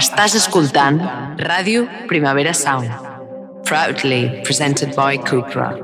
[0.00, 0.96] Estàs escoltant
[1.44, 2.88] Ràdio Primavera Sound.
[3.68, 5.74] Proudly presented by Cupra.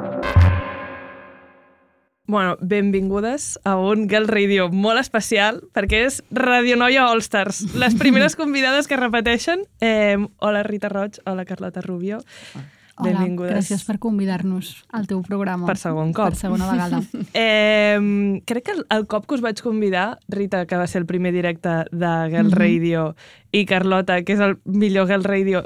[2.26, 7.60] Bueno, benvingudes a un Girl Radio molt especial, perquè és Radio Noia All Stars.
[7.76, 9.66] Les primeres convidades que repeteixen.
[9.84, 11.20] Eh, hola, Rita Roig.
[11.26, 12.22] Hola, Carlota Rubio.
[12.56, 12.64] Hola,
[13.04, 13.52] Benvingudes.
[13.52, 15.66] gràcies per convidar-nos al teu programa.
[15.66, 16.30] Per segon cop.
[16.30, 17.02] Per segona vegada.
[17.34, 21.06] Eh, crec que el, el cop que us vaig convidar, Rita, que va ser el
[21.06, 22.52] primer directe de Girl Mhm.
[22.56, 23.14] Radio,
[23.52, 25.64] i Carlota, que és el millor Girl Radio,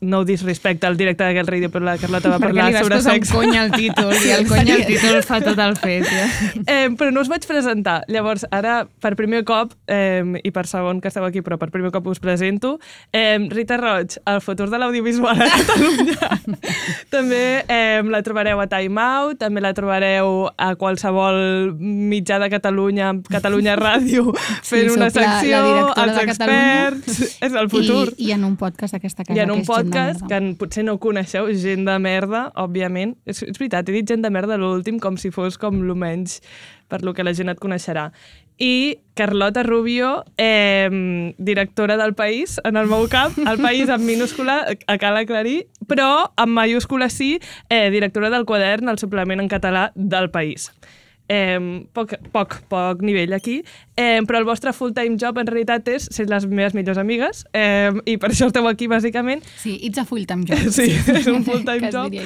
[0.00, 2.82] no ho disrespecte al directe Girl Radio, però la Carlota va Perquè parlar li vas
[2.82, 3.34] sobre posar sexe.
[3.36, 6.06] un cony al títol i el cony al títol fa tot el fet.
[6.08, 6.26] Ja.
[6.70, 8.04] Eh, però no us vaig presentar.
[8.08, 11.90] Llavors, ara, per primer cop, eh, i per segon que esteu aquí, però per primer
[11.92, 12.78] cop us presento,
[13.12, 16.30] eh, Rita Roig, el futur de l'audiovisual a Catalunya.
[17.14, 23.12] també eh, la trobareu a Time Out, també la trobareu a qualsevol mitjà de Catalunya,
[23.30, 24.30] Catalunya Ràdio,
[24.70, 27.20] fent sóc una la- la secció, directora els experts...
[27.40, 28.08] És el futur.
[28.16, 30.26] I, I en un podcast d'aquesta casa, I en un que és Gent de podcast
[30.28, 33.16] que en- potser no coneixeu, gent de merda, òbviament.
[33.26, 36.40] És, és veritat, he dit gent de merda l'últim com si fos com el menys
[36.88, 38.10] per lo que la gent et coneixerà.
[38.60, 44.66] I Carlota Rubio, eh, directora del País, en el meu cap, el País en minúscula,
[44.86, 47.38] a cal aclarir, però en mayúscula sí,
[47.70, 50.72] eh, directora del quadern, el suplement en català del País.
[51.30, 53.60] Eh, poc, poc, poc nivell aquí,
[53.94, 57.92] eh, però el vostre full-time job en realitat és ser les meves millors amigues eh,
[58.10, 60.72] i per això esteu aquí bàsicament Sí, it's a full-time job.
[60.74, 60.88] Sí,
[61.20, 62.16] és un full-time job.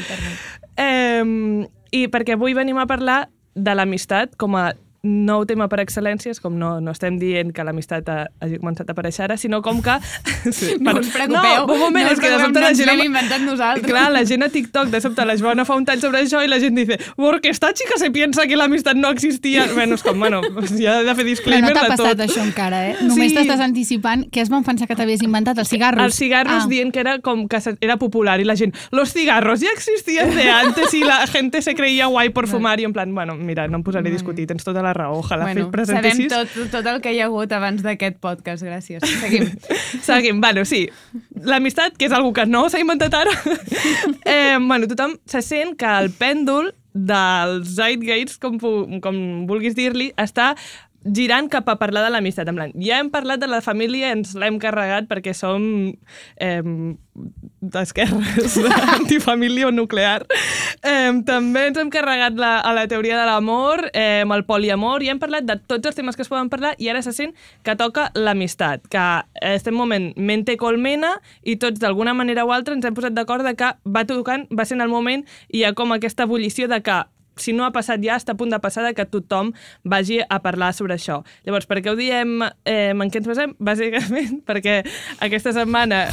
[0.80, 4.70] Eh, I perquè avui venim a parlar de l'amistat com a
[5.04, 8.94] nou tema per excel·lències, com no, no estem dient que l'amistat ha- hagi començat a
[8.96, 9.98] aparèixer ara, sinó com que...
[10.54, 11.66] Sí, No us preocupeu.
[11.66, 12.88] No, un moment, no és que de sobte preocupeu, la no gent...
[12.90, 13.86] l'hem inventat nosaltres.
[13.88, 16.48] Clar, la gent a TikTok, de sobte la Joana fa un tall sobre això i
[16.50, 19.66] la gent dice porque esta chica se piensa que l'amistat no existia.
[19.74, 20.40] Bueno, és com, bueno,
[20.78, 22.24] ja he de fer Però disclaimer no t'ha de passat tot.
[22.26, 22.96] això encara, eh?
[23.02, 23.36] Només Sí.
[23.38, 26.04] t'estàs anticipant que es van pensar que t'havies inventat els cigarros.
[26.04, 26.68] Els cigarros ah.
[26.68, 30.48] dient que era com que era popular i la gent, los cigarros ja existien de
[30.50, 33.78] antes i la gente se creia guai por fumar i en plan, bueno, mira, no
[33.80, 36.30] em posaré a discutir, tens tota la raó, ojalà Bueno, bueno, sabem presentessis.
[36.32, 39.02] tot, tot el que hi ha hagut abans d'aquest podcast, gràcies.
[39.20, 39.50] Seguim.
[40.08, 40.86] Seguim, bueno, sí.
[41.44, 43.34] L'amistat, que és algo que no s'ha inventat ara,
[44.24, 48.58] eh, bueno, tothom se sent que el pèndol dels zeitgeist, com,
[49.02, 49.16] com
[49.50, 50.52] vulguis dir-li, està
[51.04, 52.48] girant cap a parlar de l'amistat.
[52.48, 55.64] En plan, ja hem parlat de la família, ens l'hem carregat perquè som
[56.40, 56.62] eh,
[57.60, 58.56] d'esquerres,
[58.98, 60.24] antifamília o nuclear.
[60.82, 65.12] Eh, també ens hem carregat la, a la teoria de l'amor, eh, el poliamor, i
[65.12, 67.76] hem parlat de tots els temes que es poden parlar i ara se sent que
[67.78, 69.04] toca l'amistat, que
[69.54, 73.54] estem moment mente colmena i tots d'alguna manera o altra ens hem posat d'acord de
[73.58, 77.02] que va tocant, va sent el moment i hi ha com aquesta ebullició de que
[77.36, 79.52] si no ha passat ja, està a punt de passar que tothom
[79.84, 81.22] vagi a parlar sobre això.
[81.46, 83.54] Llavors, per què ho diem, eh, en què ens basem?
[83.58, 84.82] Bàsicament perquè
[85.24, 86.06] aquesta setmana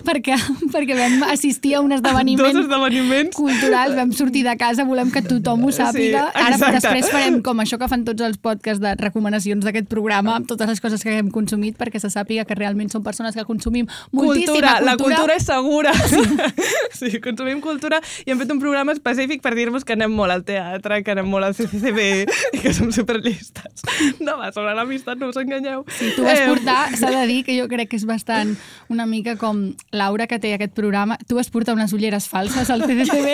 [0.74, 5.22] perquè vam assistir a un esdeveniment dos esdeveniments cultural, vam sortir de casa, volem que
[5.22, 6.26] tothom ho sàpiga.
[6.32, 6.78] Sí, Ara exacte.
[6.78, 10.68] després farem com això que fan tots els podcasts de recomanacions d'aquest programa, amb totes
[10.70, 14.54] les coses que hem consumit, perquè se sàpiga que realment som persones que consumim moltíssima
[14.54, 14.74] cultura.
[14.84, 15.92] La cultura és segura.
[15.94, 16.22] Sí.
[17.00, 20.44] sí, consumim cultura i hem fet un programa específic per dir-vos que anem molt al
[20.48, 22.00] teatre, que anem molt al CCCB
[22.56, 23.84] i que som superllistes.
[24.20, 25.84] No, va, sobre l'amistat no us enganyeu.
[25.98, 28.54] Sí, tu vas Eh, portar, s'ha de dir que jo crec que és bastant
[28.88, 31.16] una mica com l'aura que té aquest programa.
[31.26, 33.32] Tu vas portar unes ulleres falses al CCTV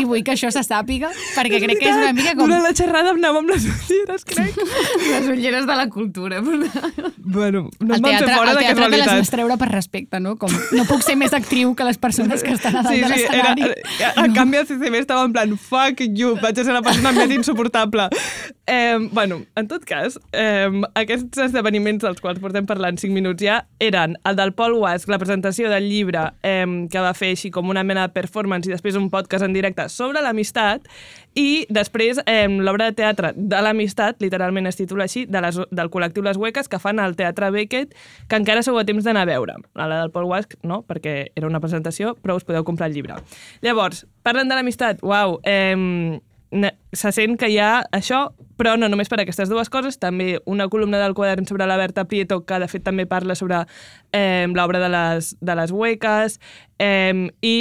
[0.00, 2.46] i vull que això se sàpiga, perquè crec que és una mica com...
[2.46, 4.54] Durant la xerrada anàvem amb les ulleres, crec.
[5.16, 6.40] Les ulleres de la cultura.
[7.18, 10.36] bueno, no el teatre, fora el de teatre te les vas treure per respecte, no?
[10.40, 13.08] Com, no puc ser més actriu que les persones que estan a dalt Sí, de
[13.14, 14.04] sí, era, l'escenari.
[14.06, 17.32] a, a canvi el CCB estava en plan fuck you, vaig ser la persona més
[17.34, 18.08] insuportable.
[18.66, 20.68] Eh, bueno, en tot cas, eh,
[20.98, 25.18] aquests esdeveniments dels quals portem parlant 5 minuts ja eren el del Paul Wask, la
[25.22, 25.95] presentació del llibre
[26.42, 29.54] eh, que va fer així com una mena de performance i després un podcast en
[29.56, 30.88] directe sobre l'amistat
[31.36, 35.90] i després eh, l'obra de teatre de l'amistat, literalment es titula així, de les, del
[35.92, 37.92] col·lectiu Les Hueques, que fan al Teatre Beckett,
[38.28, 39.58] que encara sou a temps d'anar a veure.
[39.74, 42.96] A la del Paul Wask no, perquè era una presentació, però us podeu comprar el
[42.96, 43.20] llibre.
[43.64, 46.20] Llavors, parlen de l'amistat, uau, eh,
[46.92, 50.68] se sent que hi ha això, però no només per aquestes dues coses, també una
[50.72, 53.64] columna del quadern sobre la Berta Prieto, que de fet també parla sobre
[54.12, 56.40] eh, l'obra de les, de les hueques,
[56.78, 57.56] eh, i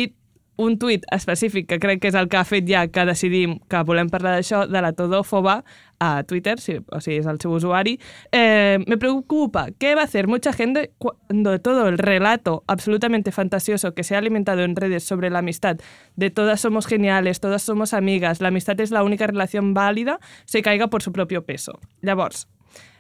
[0.58, 3.82] un tuit específic que crec que és el que ha fet ja que decidim que
[3.88, 5.64] volem parlar d'això, de la Todófoba,
[6.00, 7.96] a Twitter, si, o sigui, és el seu usuari,
[8.32, 13.94] eh, me preocupa qué va a hacer mucha gente cuando todo el relato absolutamente fantasioso
[13.94, 15.78] que se ha alimentado en redes sobre la amistad
[16.16, 20.62] de todas somos geniales, todas somos amigas, la amistad es la única relación válida, se
[20.62, 21.80] caiga por su propio peso.
[22.02, 22.48] Llavors,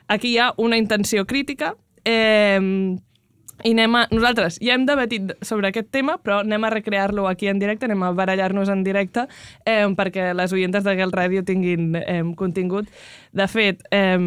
[0.07, 1.75] aquí hi ha una intenció crítica
[2.05, 2.97] eh,
[3.63, 7.47] i anem a, nosaltres ja hem debatit sobre aquest tema, però anem a recrear-lo aquí
[7.47, 9.27] en directe, anem a barallar-nos en directe
[9.65, 12.89] eh, perquè les oientes de Gel Ràdio tinguin eh, contingut.
[13.35, 14.19] De fet, eh,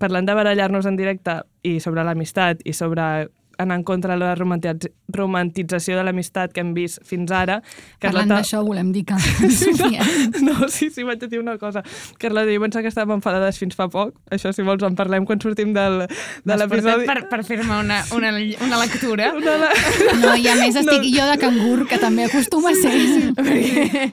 [0.00, 3.28] parlant de barallar-nos en directe i sobre l'amistat i sobre
[3.60, 7.60] anar en contra de la romanti- romantització de l'amistat que hem vist fins ara.
[8.00, 9.18] Parlant d'això, volem dir que...
[9.60, 10.02] Sí, Sofia,
[10.40, 11.82] no, no, sí, sí, vaig a dir una cosa.
[12.18, 14.14] Carlota, jo pensava que estàvem enfadades fins fa poc.
[14.32, 17.06] Això, si vols, en parlem quan sortim del, de l'episodi.
[17.08, 18.32] Per, per fer-me una, una,
[18.66, 19.30] una lectura.
[19.40, 23.32] Una de- No, i a més estic jo de cangur, que també acostuma a ser.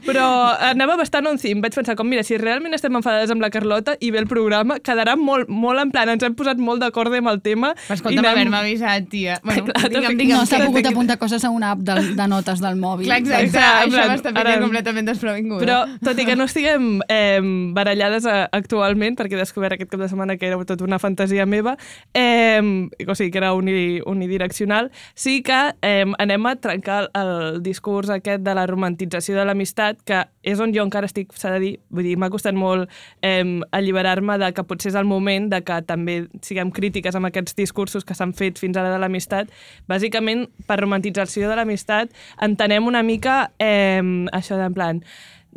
[0.05, 0.25] Però
[0.69, 1.61] anava bastant on cim.
[1.63, 4.79] Vaig pensar, com, mira, si realment estem enfadades amb la Carlota i ve el programa,
[4.83, 7.73] quedarà molt, molt en plan, ens hem posat molt d'acord amb el tema.
[7.87, 9.36] Escolta'm, i anem- haver-me avisat, tia.
[9.43, 10.37] Bueno, Clar, digue'm, digue'm.
[10.37, 13.05] No s'ha que- pogut apuntar coses a una app de, de notes del mòbil.
[13.07, 15.59] Clar, exacte, Exacte, això m'està ara- completament desprevinguda.
[15.65, 17.39] Però, tot i que no estiguem eh,
[17.73, 21.45] barallades eh, actualment, perquè he descobert aquest cap de setmana que era tot una fantasia
[21.45, 21.77] meva,
[22.13, 22.61] eh,
[23.07, 28.09] o sigui, que era uni, unidireccional, sí que eh, anem a trencar el, el discurs
[28.09, 31.73] aquest de la romantització de l'amistat, que és on jo encara estic, s'ha de dir,
[31.91, 32.89] vull dir, m'ha costat molt
[33.21, 37.55] eh, alliberar-me de que potser és el moment de que també siguem crítiques amb aquests
[37.57, 39.26] discursos que s'han fet fins ara de l'amistat.
[39.87, 44.01] Bàsicament, per romantització de l'amistat, entenem una mica eh,
[44.33, 45.03] això d'en plan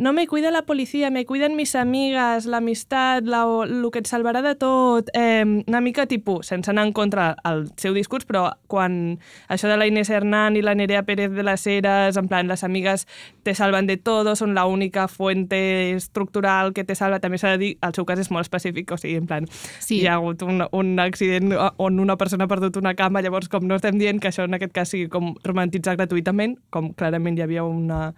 [0.00, 4.54] no me cuida la policia, me cuiden mis amigas, l'amistat, el que et salvarà de
[4.56, 9.18] tot, eh, una mica tipus, sense anar en contra el seu discurs, però quan
[9.52, 12.64] això de la Inés Hernán i la Nerea Pérez de las Heras, en plan, les
[12.64, 13.06] amigues
[13.42, 17.58] te salvan de todo, són la única fuente estructural que te salva, també s'ha de
[17.58, 19.50] dir, el seu cas és molt específic, o sigui, en plan,
[19.80, 20.00] Sí.
[20.00, 23.68] hi ha hagut un, un accident on una persona ha perdut una cama, llavors com
[23.68, 27.44] no estem dient que això en aquest cas sigui com romantitzar gratuïtament, com clarament hi
[27.44, 28.14] havia una,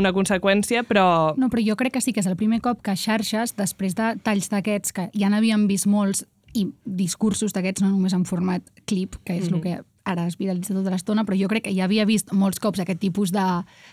[0.00, 1.25] una conseqüència, però...
[1.36, 4.14] No, però jo crec que sí que és el primer cop que xarxes, després de
[4.22, 6.24] talls d'aquests, que ja n'havíem vist molts,
[6.56, 9.56] i discursos d'aquests, no només en format clip, que és mm -hmm.
[9.56, 12.60] el que ara es viralitza tota l'estona, però jo crec que ja havia vist molts
[12.62, 13.44] cops aquest tipus de,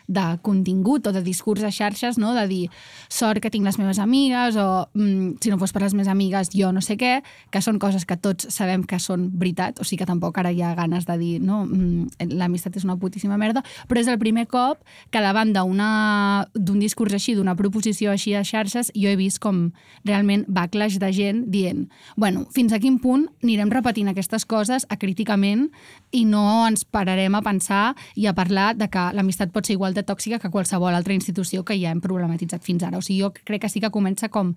[0.08, 2.36] de contingut o de discurs a xarxes, no?
[2.38, 2.64] de dir,
[3.10, 6.54] sort que tinc les meves amigues, o mm, si no fos per les meves amigues,
[6.54, 7.16] jo no sé què,
[7.52, 10.62] que són coses que tots sabem que són veritat, o sigui que tampoc ara hi
[10.62, 14.46] ha ganes de dir, no, mm, l'amistat és una putíssima merda, però és el primer
[14.52, 19.72] cop que davant d'un discurs així, d'una proposició així a xarxes, jo he vist com
[20.06, 25.70] realment backlash de gent dient, bueno, fins a quin punt anirem repetint aquestes coses acríticament
[26.14, 29.96] i no ens pararem a pensar i a parlar de que l'amistat pot ser igual
[29.98, 33.00] de tòxica que qualsevol altra institució que ja hem problematitzat fins ara.
[33.00, 34.54] O sigui, jo crec que sí que comença com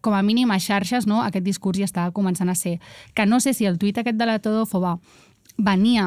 [0.00, 1.18] com a mínim a xarxes, no?
[1.20, 2.78] aquest discurs ja està començant a ser.
[3.12, 4.94] Que no sé si el tuit aquest de la Todòfoba
[5.58, 6.06] venia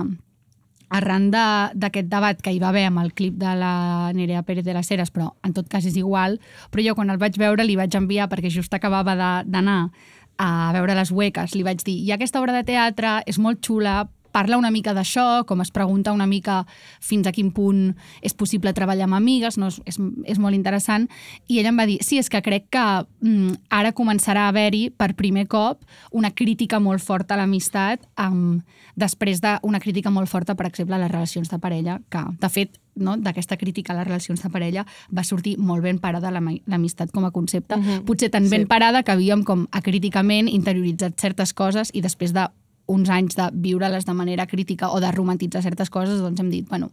[0.89, 4.65] arran de- d'aquest debat que hi va haver amb el clip de la Nerea Pérez
[4.65, 6.39] de les Heres, però en tot cas és igual,
[6.71, 9.91] però jo quan el vaig veure li vaig enviar, perquè just acabava de- d'anar
[10.37, 14.07] a veure les hueques, li vaig dir, ha aquesta obra de teatre, és molt xula,
[14.33, 16.63] parla una mica d'això, com es pregunta una mica
[16.99, 17.93] fins a quin punt
[18.25, 19.69] és possible treballar amb amigues, no?
[19.69, 21.07] és, és, és molt interessant,
[21.47, 22.83] i ella em va dir, sí, és que crec que
[23.21, 28.59] mm, ara començarà a haver-hi per primer cop una crítica molt forta a l'amistat, um,
[28.97, 32.79] després d'una crítica molt forta, per exemple, a les relacions de parella, que, de fet,
[32.95, 37.11] no, d'aquesta crítica a les relacions de parella va sortir molt ben parada l'ami- l'amistat
[37.11, 38.03] com a concepte, uh -huh.
[38.05, 38.65] potser tan ben Sí.
[38.67, 42.47] parada que havíem com acríticament interioritzat certes coses i després de
[42.93, 46.67] uns anys de viure-les de manera crítica o de romantitzar certes coses, doncs hem dit,
[46.69, 46.91] bueno,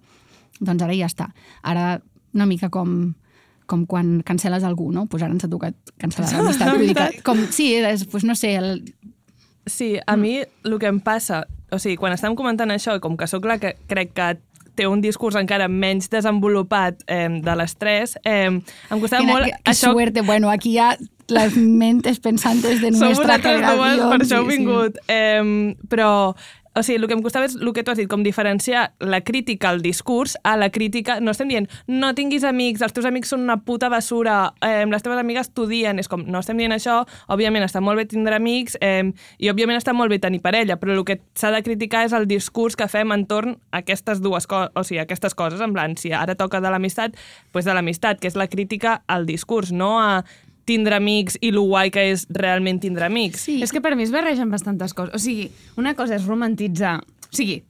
[0.61, 1.31] doncs ara ja està.
[1.63, 2.01] Ara
[2.35, 3.13] una mica com
[3.71, 5.05] com quan cancel·les algú, no?
[5.07, 6.73] Pues ara ens ha tocat cancel·lar l'amistat.
[6.75, 8.81] Vull dir que, com, sí, és, pues no sé, el,
[9.67, 13.29] Sí, a mi el que em passa, o sigui, quan estàvem comentant això, com que
[13.31, 14.29] sóc la que crec que
[14.79, 19.51] té un discurs encara menys desenvolupat eh, de les tres, eh, em costava Quina, molt...
[19.51, 20.25] que, que suerte.
[20.27, 20.81] Bueno, aquí hi
[21.31, 24.11] las mentes pensantes de Som nuestra vosaltres dues, generación.
[24.11, 24.57] per això heu sí, sí.
[24.59, 24.99] vingut.
[25.09, 26.35] Eh, però,
[26.73, 29.19] o sigui, el que em costava és el que tu has dit, com diferenciar la
[29.27, 31.19] crítica al discurs a la crítica...
[31.21, 35.03] No estem dient, no tinguis amics, els teus amics són una puta basura, eh, les
[35.03, 38.79] teves amigues t'odien, és com, no estem dient això, òbviament està molt bé tindre amics
[38.81, 39.11] eh,
[39.43, 42.29] i òbviament està molt bé tenir parella, però el que s'ha de criticar és el
[42.31, 46.15] discurs que fem entorn a aquestes dues coses, o sigui, aquestes coses, en plan, si
[46.15, 47.19] ara toca de l'amistat,
[47.51, 50.23] doncs de l'amistat, que és la crítica al discurs, no a
[50.69, 53.47] tindre amics i lo guai que és realment tindre amics.
[53.49, 53.61] Sí.
[53.65, 55.15] És que per mi es barregen bastantes coses.
[55.15, 55.51] O sigui,
[55.81, 56.99] una cosa és romantitzar...
[57.31, 57.61] O sigui,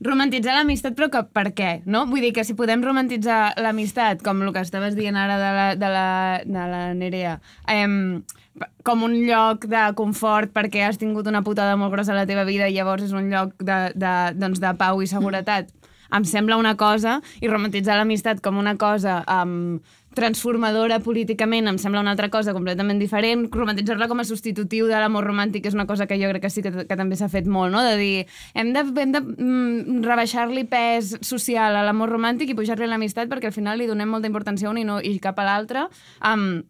[0.00, 2.06] romantitzar l'amistat, però que per què, no?
[2.08, 5.66] Vull dir que si podem romantitzar l'amistat, com el que estaves dient ara de la,
[5.76, 6.06] de la,
[6.46, 7.34] de la Nerea,
[7.68, 8.22] em,
[8.84, 12.46] com un lloc de confort perquè has tingut una putada molt grossa a la teva
[12.48, 15.70] vida i llavors és un lloc de, de, doncs de pau i seguretat.
[16.10, 19.78] em sembla una cosa i romantitzar l'amistat com una cosa um,
[20.14, 23.46] transformadora políticament em sembla una altra cosa completament diferent.
[23.54, 26.64] Romantitzar-la com a substitutiu de l'amor romàntic és una cosa que jo crec que sí
[26.66, 27.82] que, que també s'ha fet molt, no?
[27.86, 32.90] De dir, hem de, hem de mm, rebaixar-li pes social a l'amor romàntic i pujar-li
[32.90, 35.46] l'amistat perquè al final li donem molta importància a un i, no, i cap a
[35.46, 35.86] l'altre.
[36.26, 36.64] Um,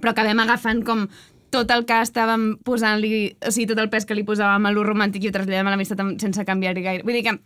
[0.00, 1.04] però acabem agafant com
[1.50, 4.86] tot el que estàvem posant-li, o sigui, tot el pes que li posàvem a l'ús
[4.86, 7.04] romàntic i ho traslladem a l'amistat sense canviar-hi gaire.
[7.04, 7.36] Vull dir que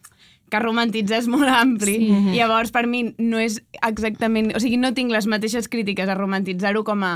[0.50, 1.98] que romantitzar és molt ampli.
[2.00, 2.24] Sí.
[2.36, 4.52] Llavors, per mi, no és exactament...
[4.54, 7.14] O sigui, no tinc les mateixes crítiques a romantitzar-ho com a...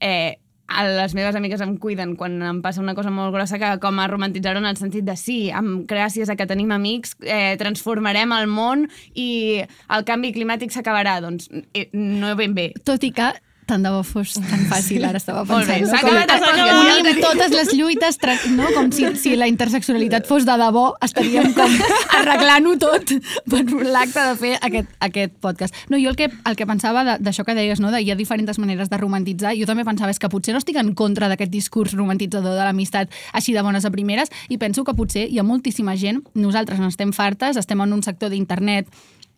[0.00, 0.34] Eh,
[0.66, 3.98] a les meves amigues em cuiden quan em passa una cosa molt grossa que com
[4.00, 8.32] a romantitzar-ho en el sentit de sí, amb, gràcies a que tenim amics eh, transformarem
[8.32, 11.18] el món i el canvi climàtic s'acabarà.
[11.24, 12.70] Doncs eh, no ben bé.
[12.88, 13.34] Tot i que
[13.66, 16.00] tant de bo fos tan fàcil, ara estava Molt bé, pensant.
[16.00, 17.00] s'ha acabat podcast.
[17.04, 18.18] unim totes les lluites,
[18.54, 18.68] no?
[18.74, 21.76] com si, si la intersexualitat fos de debò, estaríem com
[22.20, 23.14] arreglant-ho tot
[23.50, 25.74] per l'acte de fer aquest, aquest podcast.
[25.88, 27.92] No, jo el que, el que pensava d'això que deies, no?
[27.94, 30.78] de hi ha diferents maneres de romantitzar, jo també pensava és que potser no estic
[30.80, 34.94] en contra d'aquest discurs romantitzador de l'amistat així de bones a primeres i penso que
[34.94, 38.88] potser hi ha moltíssima gent, nosaltres n'estem fartes, estem en un sector d'internet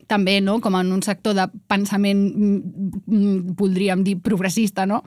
[0.07, 5.03] també, no?, com en un sector de pensament, mm, mm, voldríem dir, progressista, no?,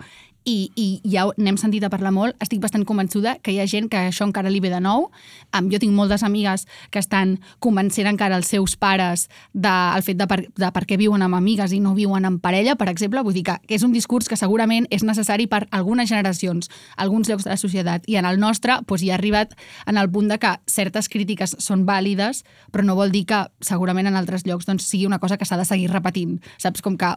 [0.45, 2.37] i, i ja n'hem sentit a parlar molt.
[2.43, 5.09] Estic bastant convençuda que hi ha gent que això encara li ve de nou.
[5.55, 10.27] Um, jo tinc moltes amigues que estan convencent encara els seus pares del fet de
[10.29, 13.23] per, de per què viuen amb amigues i no viuen en parella, per exemple.
[13.25, 17.45] Vull dir que és un discurs que segurament és necessari per algunes generacions, alguns llocs
[17.47, 18.07] de la societat.
[18.07, 19.55] I en el nostre doncs, hi ha arribat
[19.87, 24.09] en el punt de que certes crítiques són vàlides, però no vol dir que segurament
[24.09, 26.39] en altres llocs doncs, sigui una cosa que s'ha de seguir repetint.
[26.57, 26.81] Saps?
[26.81, 27.13] Com que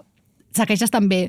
[0.56, 1.24] segueixes també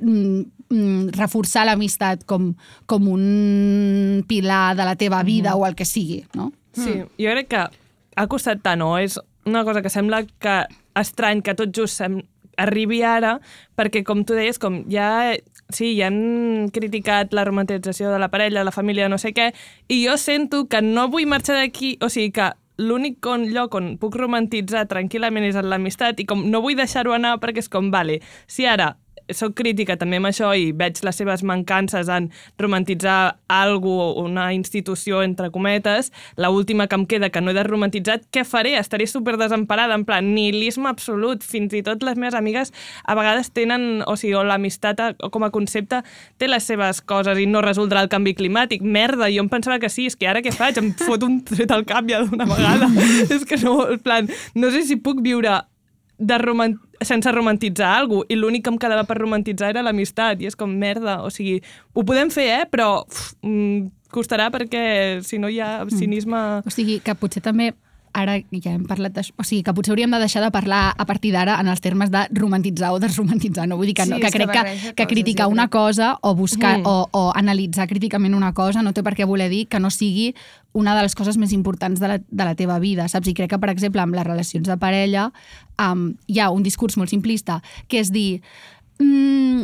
[0.00, 2.52] mm, mm, reforçar l'amistat com,
[2.86, 6.52] com un pilar de la teva vida o el que sigui, no?
[6.78, 7.62] Sí, jo crec que
[8.18, 9.18] ha costat tant, o és
[9.48, 10.60] una cosa que sembla que
[10.98, 12.20] estrany que tot just sem
[12.58, 13.38] arribi ara,
[13.78, 15.34] perquè com tu deies, com ja
[15.74, 19.52] sí, ja han criticat la romantització de la parella, de la família, no sé què,
[19.88, 23.18] i jo sento que no vull marxar d'aquí, o sigui que l'únic
[23.50, 27.64] lloc on puc romantitzar tranquil·lament és en l'amistat i com no vull deixar-ho anar perquè
[27.64, 28.94] és com, vale, si ara
[29.34, 35.22] soc crítica també amb això i veig les seves mancances en romantitzar algo, una institució,
[35.22, 38.76] entre cometes, la última que em queda que no he desromantitzat, què faré?
[38.78, 41.44] Estaré super desemparada, en plan, nihilisme absolut.
[41.44, 42.72] Fins i tot les meves amigues
[43.04, 45.00] a vegades tenen, o sigui, o l'amistat
[45.32, 46.02] com a concepte
[46.38, 48.82] té les seves coses i no resoldrà el canvi climàtic.
[48.82, 50.80] Merda, jo em pensava que sí, és que ara què faig?
[50.80, 52.90] Em fot un tret al cap ja d'una vegada.
[53.34, 55.60] és que no, en plan, no sé si puc viure
[56.18, 56.74] de romant
[57.04, 60.56] sense romantitzar alguna cosa, i l'únic que em quedava per romantitzar era l'amistat, i és
[60.58, 61.58] com merda, o sigui,
[61.94, 66.62] ho podem fer, eh, però uf, mm, costarà perquè si no hi ha cinisme...
[66.66, 67.72] O sigui, que potser també
[68.12, 71.06] ara ja hem parlat d'això, o sigui, que potser hauríem de deixar de parlar a
[71.06, 73.76] partir d'ara en els termes de romantitzar o desromantitzar, no?
[73.76, 74.62] Vull dir que, Sí, no, que és que crec que,
[74.94, 76.86] que coses, criticar jo una cosa o buscar Mm.
[76.86, 80.34] o, o analitzar críticament una cosa no té per què voler dir que no sigui
[80.72, 83.28] una de les coses més importants de la, de la teva vida, saps?
[83.28, 85.32] I crec que, per exemple, amb les relacions de parella
[85.80, 88.42] um, hi ha un discurs molt simplista, que és dir
[88.98, 89.62] mm,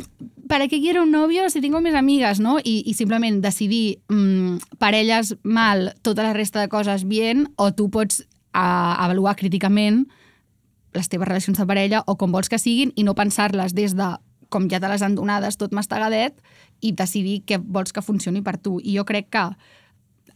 [0.49, 2.59] ¿para qué quiero un novio si tengo mis amigas, no?
[2.59, 7.91] I, i simplement decidir mm, parelles mal, tota la resta de coses bien, o tu
[7.91, 8.25] pots
[8.55, 10.05] a, avaluar críticament
[10.95, 14.15] les teves relacions de parella o com vols que siguin i no pensar-les des de
[14.49, 16.39] com ja te les han donades tot mastagadet
[16.81, 18.79] i decidir què vols que funcioni per tu.
[18.79, 19.43] I jo crec que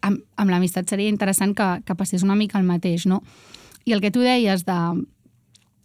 [0.03, 3.23] amb, amb l'amistat seria interessant que, que passés una mica el mateix, no?
[3.87, 4.79] I el que tu deies de,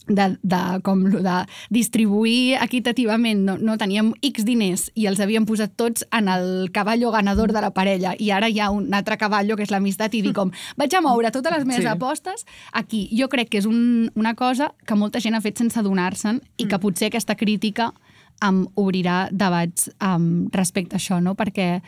[0.08, 1.36] de, de, com lo de
[1.70, 7.12] distribuir equitativament, no, no teníem X diners i els havíem posat tots en el cavallo
[7.12, 10.22] ganador de la parella i ara hi ha un altre cavallo que és l'amistat i
[10.26, 11.90] dir com, vaig a moure totes les meves Sí.
[11.92, 13.10] apostes aquí.
[13.18, 16.68] Jo crec que és un, una cosa que molta gent ha fet sense adonar-se'n i
[16.68, 17.92] que potser aquesta crítica
[18.46, 21.36] um, obrirà debats um, respecte a això, no?
[21.36, 21.82] Perquè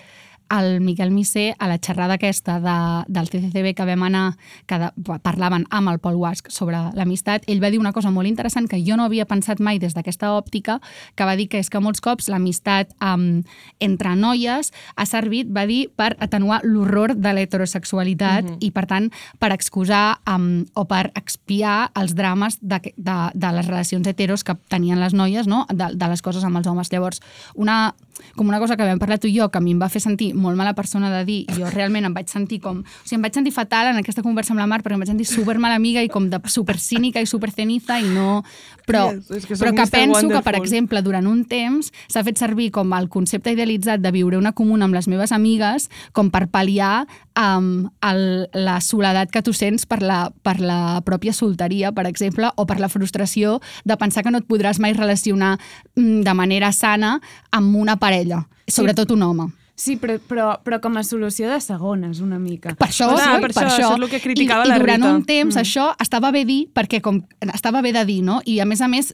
[0.52, 4.26] el Miquel Missé, a la xerrada aquesta de, del CCCB que vam anar,
[4.70, 4.90] que de,
[5.24, 8.82] parlaven amb el Pol Guasc sobre l'amistat, ell va dir una cosa molt interessant que
[8.86, 10.80] jo no havia pensat mai des d'aquesta òptica,
[11.16, 13.44] que va dir que és que molts cops l'amistat um,
[13.80, 19.10] entre noies ha servit, va dir, per atenuar l'horror de l'heterosexualitat i, per tant,
[19.40, 24.58] per excusar um, o per expiar els drames de, de, de les relacions heteros que
[24.70, 25.66] tenien les noies, no?
[25.72, 26.92] de, de les coses amb els homes.
[26.94, 27.22] Llavors,
[27.56, 27.96] una,
[28.36, 30.02] com una cosa que vam parlar tu i jo, que a mi em va fer
[30.04, 32.82] sentir molt mala persona de dir, i jo realment em vaig sentir com...
[32.82, 35.12] O sigui, em vaig sentir fatal en aquesta conversa amb la Mar, perquè em vaig
[35.12, 38.44] sentir super mala amiga i com de super cínica i super ceniza i no...
[38.86, 40.62] Però, Yes, és que però que penso que, per Wonderful.
[40.62, 44.86] exemple, durant un temps s'ha fet servir com el concepte idealitzat de viure una comuna
[44.86, 47.08] amb les meves amigues com per pal·liar
[47.40, 52.50] um, el, la soledat que tu sents per la, per la pròpia solteria, per exemple,
[52.56, 55.56] o per la frustració de pensar que no et podràs mai relacionar
[55.96, 57.20] mm, de manera sana
[57.52, 59.52] amb una parella, sobretot un home.
[59.76, 62.72] Sí, però, però, però com a solució de segones, una mica.
[62.80, 65.04] Per això, Clar, sí, per això, això és el que criticava I, la I durant
[65.04, 65.12] Rita.
[65.12, 65.64] un temps mm.
[65.66, 67.20] això estava bé dir, perquè com
[67.52, 68.40] estava bé de dir, no?
[68.48, 69.12] I a més a més,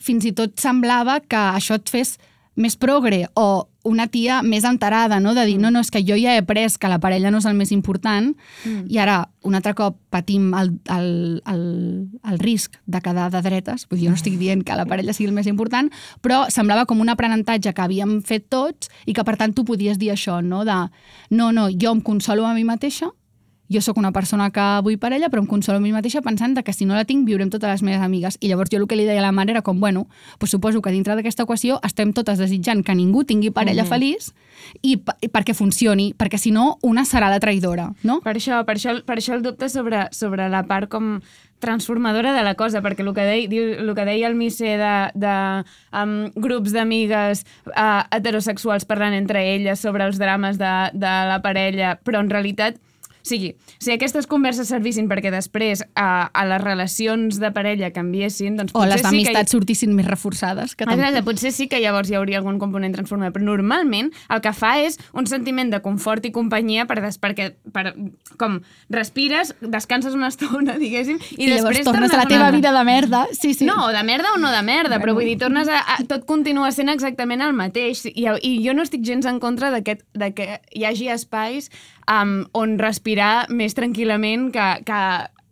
[0.00, 2.16] fins i tot semblava que això et fes
[2.58, 5.34] més progre o una tia més enterada, no?
[5.34, 7.48] de dir, no, no, és que jo ja he après que la parella no és
[7.48, 8.32] el més important
[8.64, 8.86] mm.
[8.92, 11.10] i ara, un altre cop, patim el, el,
[11.48, 11.62] el,
[12.28, 15.14] el risc de quedar de dretes, vull dir, jo no estic dient que la parella
[15.16, 15.90] sigui el més important,
[16.24, 20.00] però semblava com un aprenentatge que havíem fet tots i que, per tant, tu podies
[20.00, 20.64] dir això, no?
[20.68, 20.78] de,
[21.30, 23.10] no, no, jo em consolo a mi mateixa,
[23.68, 26.72] jo sóc una persona que vull parella, però em consolo a mi mateixa pensant que
[26.72, 28.38] si no la tinc viurem totes les meves amigues.
[28.40, 30.06] I llavors jo el que li deia a la mare era com, bueno,
[30.38, 33.90] pues suposo que dintre d'aquesta equació estem totes desitjant que ningú tingui parella mm -hmm.
[33.90, 34.32] feliç
[34.82, 38.20] i, i perquè funcioni, perquè si no, una serà la traïdora, no?
[38.20, 41.20] Per això, per això, per això el dubte sobre, sobre la part com
[41.58, 45.64] transformadora de la cosa, perquè el que deia, el que deia el Missé de, de
[45.92, 51.98] um, grups d'amigues uh, heterosexuals parlant entre elles sobre els drames de, de la parella,
[52.02, 52.78] però en realitat
[53.28, 58.74] sigui, si aquestes converses servissin perquè després a, a les relacions de parella canviessin, doncs
[58.74, 59.12] O les sí que...
[59.12, 60.74] amistats sortissin més reforçades.
[60.74, 61.02] Que tampoc...
[61.04, 64.74] Exacte, potser sí que llavors hi hauria algun component transformador, però normalment el que fa
[64.82, 67.92] és un sentiment de confort i companyia per des, perquè, per,
[68.40, 68.58] com,
[68.90, 73.26] respires, descanses una estona, diguéssim, i, I després tornes a la teva vida de merda.
[73.32, 73.68] Sí, sí.
[73.68, 75.04] No, o de merda o no de merda, bueno.
[75.04, 78.06] però vull dir, tornes a, a, tot continua sent exactament el mateix.
[78.08, 81.70] I, i jo no estic gens en contra d'aquest- de que hi hagi espais
[82.10, 85.02] um, on respirar més tranquil·lament que, que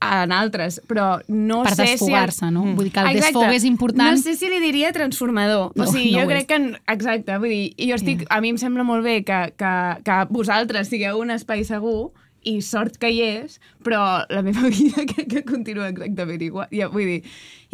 [0.07, 2.53] en altres, però no per sé desfogar-se, si...
[2.53, 2.67] no?
[2.77, 3.33] Vull dir que el Exacte.
[3.33, 4.13] desfog és important.
[4.13, 5.73] No sé si li diria transformador.
[5.75, 6.51] No, o sigui, no jo crec és.
[6.53, 6.93] que...
[6.93, 8.27] Exacte, vull dir, jo estic...
[8.33, 9.73] A mi em sembla molt bé que, que,
[10.07, 12.13] que vosaltres sigueu un espai segur
[12.47, 16.71] i sort que hi és, però la meva vida crec que continua exactament igual.
[16.75, 17.21] Ja, vull dir,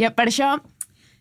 [0.01, 0.55] ja, per això,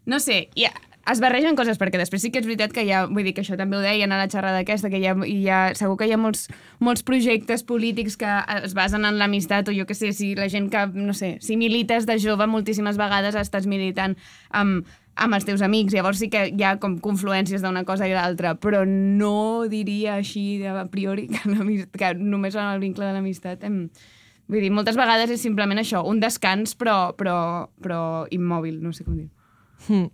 [0.06, 0.72] no sé, ja,
[1.12, 3.44] es barregen coses, perquè després sí que és veritat que hi ha, vull dir que
[3.44, 6.08] això també ho deien a la xerrada aquesta, que hi ha, hi ha segur que
[6.08, 6.48] hi ha molts,
[6.80, 10.72] molts projectes polítics que es basen en l'amistat, o jo que sé, si la gent
[10.72, 14.16] que, no sé, si milites de jove moltíssimes vegades estàs militant
[14.50, 18.16] amb, amb els teus amics, llavors sí que hi ha com confluències d'una cosa i
[18.16, 21.44] l'altra, però no diria així a priori que,
[21.98, 23.86] que només en el vincle de l'amistat hem...
[24.52, 28.00] Vull dir, moltes vegades és simplement això, un descans però, però, però
[28.36, 29.30] immòbil, no sé com dir.
[29.88, 30.10] Mm.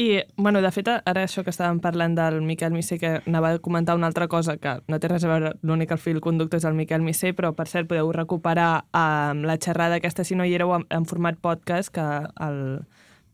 [0.00, 3.58] I, bueno, de fet, ara això que estàvem parlant del Miquel Missé, que anava a
[3.60, 6.78] comentar una altra cosa que no té res a veure, l'únic fil conductor és el
[6.78, 10.72] Miquel Missé, però per cert podeu recuperar um, la xerrada aquesta si no hi éreu
[10.78, 12.06] en, format podcast, que
[12.46, 12.62] el,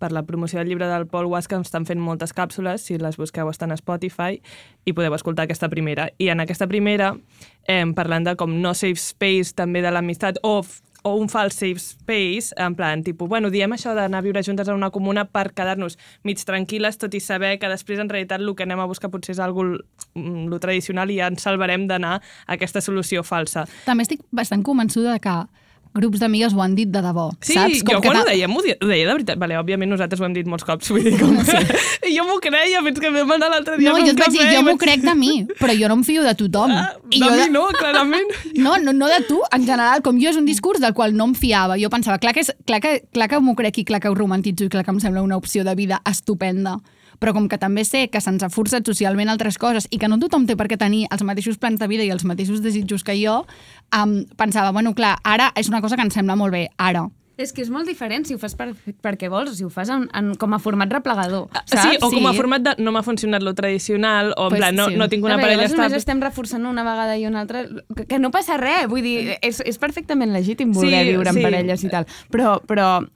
[0.03, 3.47] per la promoció del llibre del Paul Wasca estan fent moltes càpsules, si les busqueu
[3.53, 4.41] estan a Spotify,
[4.83, 6.09] i podeu escoltar aquesta primera.
[6.19, 7.13] I en aquesta primera,
[7.69, 10.65] eh, parlant de com no safe space també de l'amistat, o
[11.07, 14.67] o un fals safe space, en plan, tipus, bueno, diem això d'anar a viure juntes
[14.67, 15.95] en una comuna per quedar-nos
[16.27, 19.37] mig tranquil·les, tot i saber que després en realitat el que anem a buscar potser
[19.37, 23.69] és algo mm, lo tradicional i ja ens salvarem d'anar a aquesta solució falsa.
[23.87, 25.37] També estic bastant convençuda que
[25.99, 27.81] grups d'amigues ho han dit de debò, Sí, saps?
[27.83, 29.39] jo que quan ho dèiem, ho, di- ho deia de veritat.
[29.43, 31.37] Vale, òbviament nosaltres ho hem dit molts cops, vull dir, com...
[31.47, 31.57] Sí.
[32.07, 34.45] I jo m'ho creia, fins que vam anar l'altre dia No, jo et vaig dir,
[34.53, 36.71] jo m'ho vaig- crec de mi, però jo no em fio de tothom.
[36.77, 38.31] Ah, I de jo mi no, clarament.
[38.67, 41.25] No, no, no de tu, en general, com jo és un discurs del qual no
[41.31, 41.77] em fiava.
[41.81, 44.15] Jo pensava, clar que, és, clar que, clar que m'ho crec i clar que ho
[44.15, 46.79] romantitzo i clar que em sembla una opció de vida estupenda.
[47.21, 50.19] Però com que també sé que se'ns ha forçat socialment altres coses i que no
[50.19, 53.15] tothom té per què tenir els mateixos plans de vida i els mateixos desitjos que
[53.21, 53.47] jo,
[53.97, 57.07] um, pensava, bueno, clar, ara és una cosa que em sembla molt bé, ara.
[57.37, 58.71] És que és molt diferent si ho fas per,
[59.05, 61.75] perquè vols o si ho fas en, en, com a format replegador, saps?
[61.77, 62.37] Ah, Sí, o com a Sí.
[62.39, 64.97] format de no m'ha funcionat lo tradicional, o en Pues plan, no, sí.
[64.97, 65.99] no tinc una veure, parella llavors només estable.
[65.99, 69.61] estem reforçant una vegada i una altra, que, que no passa res, vull dir, és,
[69.67, 71.37] és perfectament legítim voler Sí, viure sí.
[71.37, 73.07] en parelles i tal, però, però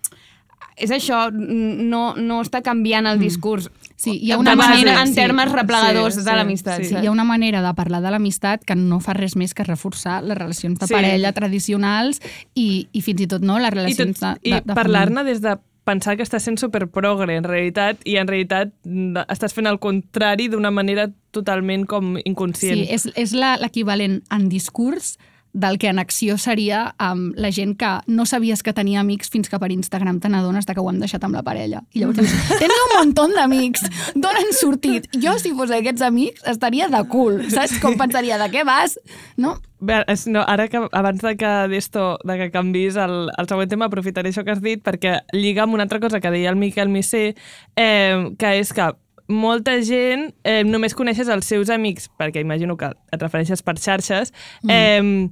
[0.76, 5.02] és això, no, no està canviant el discurs Sí, hi ha de una base, manera-
[5.02, 6.78] en sí, termes replegadors sí, de sí, l'amistat.
[6.82, 6.88] sí.
[6.88, 7.02] saps?
[7.04, 10.22] Hi ha una manera de parlar de l'amistat que no fa res més que reforçar
[10.24, 10.94] les relacions de Sí.
[10.94, 12.22] parella tradicionals
[12.54, 15.24] i, i fins i tot no les I, relacions tot, de, i de, de parlar-ne
[15.24, 19.66] des de pensar que estàs sent superprogre, en realitat, i en realitat mm, estàs fent
[19.66, 22.84] el contrari d'una manera totalment com inconscient.
[22.86, 25.18] Sí, és, és l'equivalent en discurs
[25.52, 29.50] del que en acció seria amb la gent que no sabies que tenia amics fins
[29.50, 31.82] que per Instagram te n'adones que ho han deixat amb la parella.
[31.92, 35.08] I llavors dius, tens un muntó d'amics, d'on han sortit?
[35.16, 37.78] Jo, si fos aquests amics, estaria de cul, saps?
[37.82, 38.98] Com pensaria, de què vas?
[39.36, 39.56] No?
[39.80, 43.88] Bé, no, ara que abans de que d'esto, de que canvis el, el següent tema,
[43.88, 46.92] aprofitaré això que has dit perquè lliga amb una altra cosa que deia el Miquel
[46.92, 47.34] Missé,
[47.80, 48.92] eh, que és que
[49.30, 54.34] molta gent eh, només coneixes els seus amics, perquè imagino que et refereixes per xarxes,
[54.68, 55.28] eh,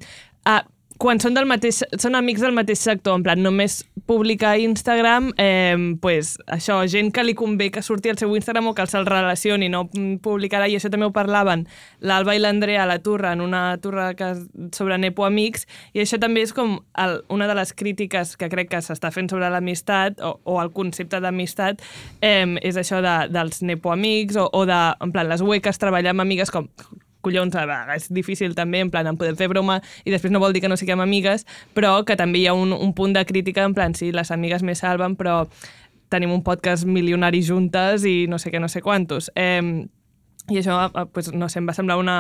[0.47, 0.63] a,
[0.99, 5.31] quan són, del mateix, són amics del mateix sector, en plan, només publicar a Instagram,
[5.39, 9.07] eh, pues, això, gent que li convé que surti al seu Instagram o que se'l
[9.07, 9.85] relacioni, no
[10.25, 11.67] publicarà, i això també ho parlaven
[12.01, 14.33] l'Alba i l'Andrea a la Turra, en una turra que,
[14.75, 18.73] sobre Nepo Amics, i això també és com el, una de les crítiques que crec
[18.75, 21.85] que s'està fent sobre l'amistat o, o el concepte d'amistat,
[22.21, 26.17] eh, és això de, dels Nepo Amics o, o de, en plan, les hueques treballar
[26.17, 26.67] amb amigues com
[27.21, 30.55] collons, ara, és difícil també, en plan, en podem fer broma i després no vol
[30.55, 33.65] dir que no siguem amigues, però que també hi ha un, un punt de crítica,
[33.67, 35.43] en plan, sí, les amigues me salven, però
[36.09, 39.31] tenim un podcast milionari juntes i no sé què, no sé quantos.
[39.37, 39.87] Eh,
[40.51, 40.77] i això,
[41.13, 42.17] pues, no sé, em va semblar una,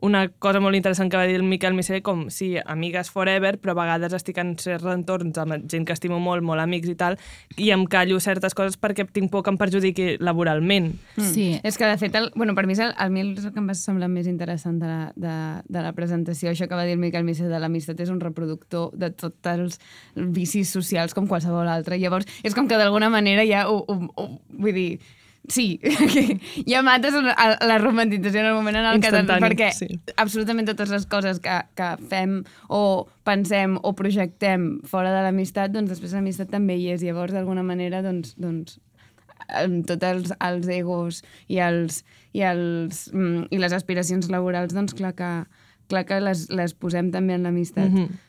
[0.00, 3.74] una cosa molt interessant que va dir el Miquel Misé, com, sí, amigues forever, però
[3.74, 7.18] a vegades estic en certs entorns amb gent que estimo molt, molt amics i tal,
[7.56, 10.92] i em callo certes coses perquè tinc por que em perjudiqui laboralment.
[11.16, 11.30] Mm.
[11.32, 11.46] Sí.
[11.62, 13.70] És que, de fet, el, bueno, per mi, és el, a mi el que em
[13.70, 15.36] va semblar més interessant de la, de,
[15.68, 18.92] de la presentació, això que va dir el Miquel Misé de l'amistat és un reproductor
[18.98, 19.80] de tots els
[20.14, 21.98] vicis socials com qualsevol altre.
[21.98, 24.88] Llavors, és com que d'alguna manera ja ho, ho, ho, vull dir,
[25.50, 25.80] Sí,
[26.70, 29.10] ja mates la, romantització en el moment en el que...
[29.26, 29.88] Perquè sí.
[30.16, 32.36] absolutament totes les coses que, que fem
[32.70, 32.82] o
[33.26, 37.02] pensem o projectem fora de l'amistat, doncs després l'amistat també hi és.
[37.02, 38.78] Llavors, d'alguna manera, doncs, doncs
[39.50, 42.02] amb tots els, els egos i, els,
[42.32, 45.32] i, els, mm, i les aspiracions laborals, doncs clar que,
[45.90, 47.90] clar que les, les posem també en l'amistat.
[47.90, 48.20] Mm -hmm.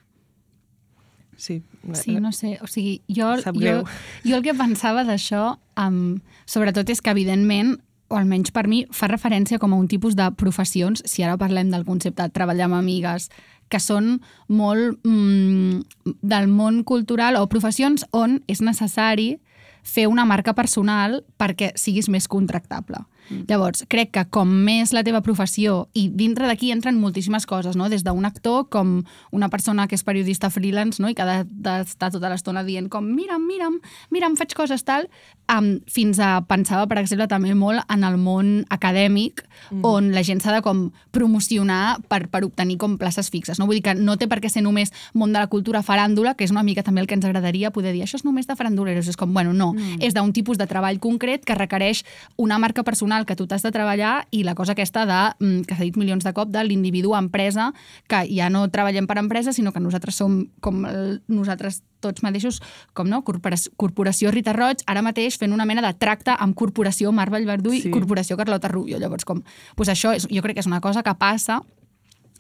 [1.38, 1.62] Sí.
[1.94, 3.80] Sí, no sé, o sigui, jo, jo,
[4.24, 7.76] jo el que pensava d'això, um, sobretot és que evidentment
[8.14, 11.72] o almenys per mi, fa referència com a un tipus de professions, si ara parlem
[11.74, 13.30] del concepte de treballar amb amigues,
[13.74, 19.40] que són molt mm, del món cultural o professions on és necessari
[19.84, 23.02] fer una marca personal perquè siguis més contractable.
[23.30, 23.46] Mm.
[23.50, 27.90] Llavors, crec que com més la teva professió, i dintre d'aquí entren moltíssimes coses, no?
[27.90, 31.10] des d'un actor com una persona que és periodista freelance no?
[31.10, 33.80] i que ha d'estar tota l'estona dient com mira'm, mira'm,
[34.12, 35.08] mira'm, faig coses tal,
[35.52, 39.84] um, fins a, pensava, per exemple, també molt en el món acadèmic, mm.
[39.88, 43.60] on la gent s'ha de com promocionar per, per obtenir com places fixes.
[43.60, 43.68] No?
[43.70, 46.48] Vull dir que no té per què ser només món de la cultura faràndula, que
[46.48, 49.10] és una mica també el que ens agradaria poder dir això és només de faranduleros.
[49.10, 50.02] És com, bueno, no, mm.
[50.06, 52.04] és d'un tipus de treball concret que requereix
[52.38, 55.76] una marca personal que tu t'has de treballar i la cosa aquesta de, mm, que
[55.76, 57.72] s'ha dit milions de cop, de l'individu empresa,
[58.08, 62.62] que ja no treballem per empresa, sinó que nosaltres som com el, nosaltres tots mateixos,
[62.94, 67.12] com no, Corporació, Corporació Rita Roig, ara mateix fent una mena de tracte amb Corporació
[67.12, 67.92] Marvel Verdú i Sí.
[67.92, 69.00] Corporació Carlota Rubio.
[69.00, 69.44] Llavors, com,
[69.76, 71.62] pues això és, jo crec que és una cosa que passa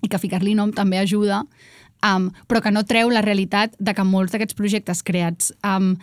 [0.03, 1.43] i que ficar-li nom també ajuda,
[2.03, 5.95] um, però que no treu la realitat de que molts d'aquests projectes creats um,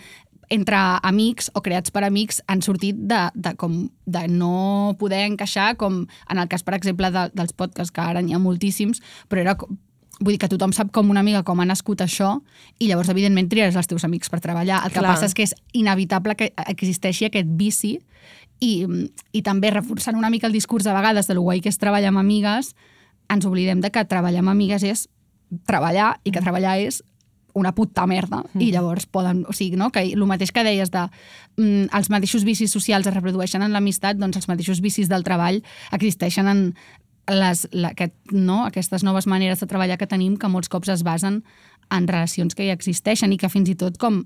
[0.50, 5.76] entre amics o creats per amics han sortit de, de, com, de no poder encaixar,
[5.78, 9.46] com en el cas, per exemple, de, dels podcasts, que ara n'hi ha moltíssims, però
[9.46, 9.78] era com-
[10.20, 12.42] Vull dir que tothom sap com una amiga com ha nascut això
[12.76, 14.82] i llavors, evidentment, triaràs els teus amics per treballar.
[14.84, 15.14] El que Clar.
[15.14, 17.94] passa és que és inevitable que existeixi aquest vici
[18.60, 18.84] i,
[19.32, 22.12] i també reforçant una mica el discurs a vegades de lo guai que és treballar
[22.12, 22.74] amb amigues,
[23.32, 25.06] ens oblidem de que treballar amb amigues és
[25.64, 27.00] treballar i que treballar és
[27.54, 28.62] una puta merda mm.
[28.62, 29.90] i llavors poden, o sigui, no?
[29.94, 31.06] que el mateix que deies de
[31.56, 35.62] mm, els mateixos vicis socials es reprodueixen en l'amistat, doncs els mateixos vicis del treball
[35.96, 36.64] existeixen en
[37.30, 38.64] les, la, aquest, no?
[38.66, 41.42] aquestes noves maneres de treballar que tenim que molts cops es basen
[41.90, 44.22] en relacions que ja existeixen i que fins i tot com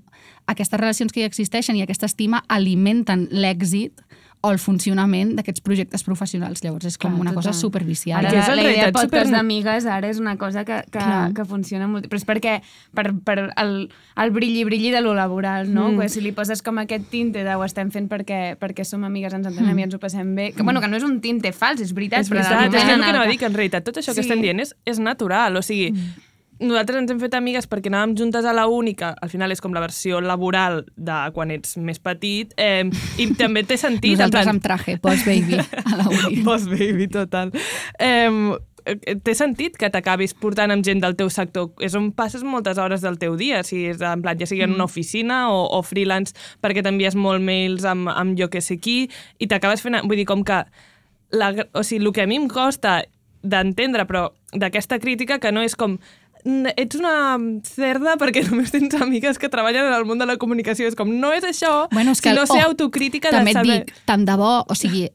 [0.51, 4.05] aquestes relacions que ja existeixen i aquesta estima alimenten l'èxit
[4.45, 6.61] o el funcionament d'aquests projectes professionals.
[6.63, 7.61] Llavors és com Clar, una cosa total.
[7.61, 8.19] superviciada.
[8.21, 10.83] Ara que és la, la idea de podcast super- d'amigues ara és una cosa que,
[10.91, 11.33] que, Clar.
[11.33, 12.05] que funciona molt.
[12.11, 12.59] Però és perquè
[12.93, 13.73] per, per el,
[14.21, 15.89] el brilli-brilli de lo laboral, no?
[15.91, 16.07] Mm.
[16.13, 19.47] Si li poses com aquest tinte de ho estem fent perquè, perquè som amigues, ens
[19.49, 19.79] entenem mm.
[19.79, 20.51] i ens ho passem bé.
[20.53, 22.21] Que, bueno, que no és un tinte fals, és veritat.
[22.21, 23.57] És però veritat, el és que és el que en anava a dir, que en
[23.57, 24.27] realitat tot això que Sí.
[24.29, 25.89] estem dient és, és natural, o sigui,
[26.59, 29.73] nosaltres ens hem fet amigues perquè anàvem juntes a la única, al final és com
[29.75, 32.85] la versió laboral de quan ets més petit, eh,
[33.17, 34.13] i també té sentit.
[34.13, 36.41] en Nosaltres plan- amb traje, post baby, a la uni.
[36.43, 37.51] Boss baby, total.
[37.99, 38.55] Eh,
[39.25, 41.71] té sentit que t'acabis portant amb gent del teu sector.
[41.81, 44.75] És on passes moltes hores del teu dia, si és en plan, ja sigui en
[44.75, 49.09] una oficina o, o freelance, perquè t'envies molt mails amb, amb jo que sé qui,
[49.39, 50.01] i t'acabes fent...
[50.05, 50.61] Vull dir, com que...
[51.33, 52.99] La, o sigui, el que a mi em costa
[53.41, 55.99] d'entendre, però d'aquesta crítica, que no és com "N-
[56.45, 60.87] ets una cerda perquè només tens amigues que treballen en el món de la comunicació.
[60.87, 63.59] És com, no és això, Bueno, és que, sinó ser oh, autocrítica també de et
[63.59, 63.79] saber...
[63.85, 65.07] dic, tant de bo, o sigui,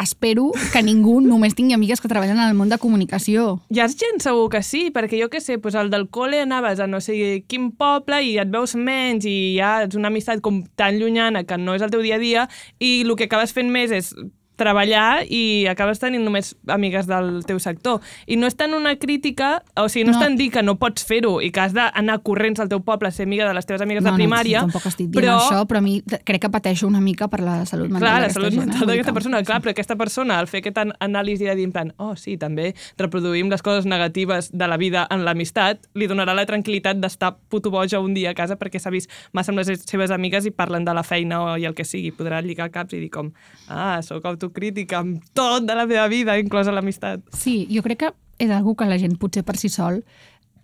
[0.00, 3.60] espero que ningú només tingui amigues que treballen en el món de comunicació.
[3.70, 6.80] Hi ha gent segur que sí, perquè jo què sé, doncs el del col·le anaves
[6.80, 10.62] a no sé quin poble i et veus menys i ja és una amistat com
[10.80, 13.68] tan llunyana que no és el teu dia a dia i el que acabes fent
[13.72, 14.14] més és
[14.60, 18.00] treballar i acabes tenint només amigues del teu sector.
[18.28, 20.18] I no és tant una crítica, o sigui, no, no.
[20.18, 20.20] No.
[20.20, 23.08] és tant dir que no pots fer-ho i que has d'anar corrents al teu poble
[23.08, 25.36] a ser amiga de les teves amigues de primària, No, tampoc estic dient però...
[25.40, 28.30] això, però a mi crec que pateixo una mica per la salut mental Clar, la
[28.34, 28.66] salut gent, eh?
[28.66, 31.64] mental dir d'aquesta que- persona, clar, però aquesta persona, al fer aquesta anàlisi de dir
[31.70, 36.08] en plan, oh, sí, també reproduïm les coses negatives de la vida en l'amistat, li
[36.10, 39.62] donarà la tranquil·litat d'estar puto boja un dia a casa perquè s'ha vist massa amb
[39.62, 42.10] les seves amigues i parlen de la feina o i el que sigui.
[42.12, 43.30] Podrà lligar caps i dir com,
[43.68, 47.22] ah, sóc autocrítica amb tot de la meva vida, inclosa l'amistat.
[47.32, 50.02] Sí, jo crec que és algú que la gent potser per si sol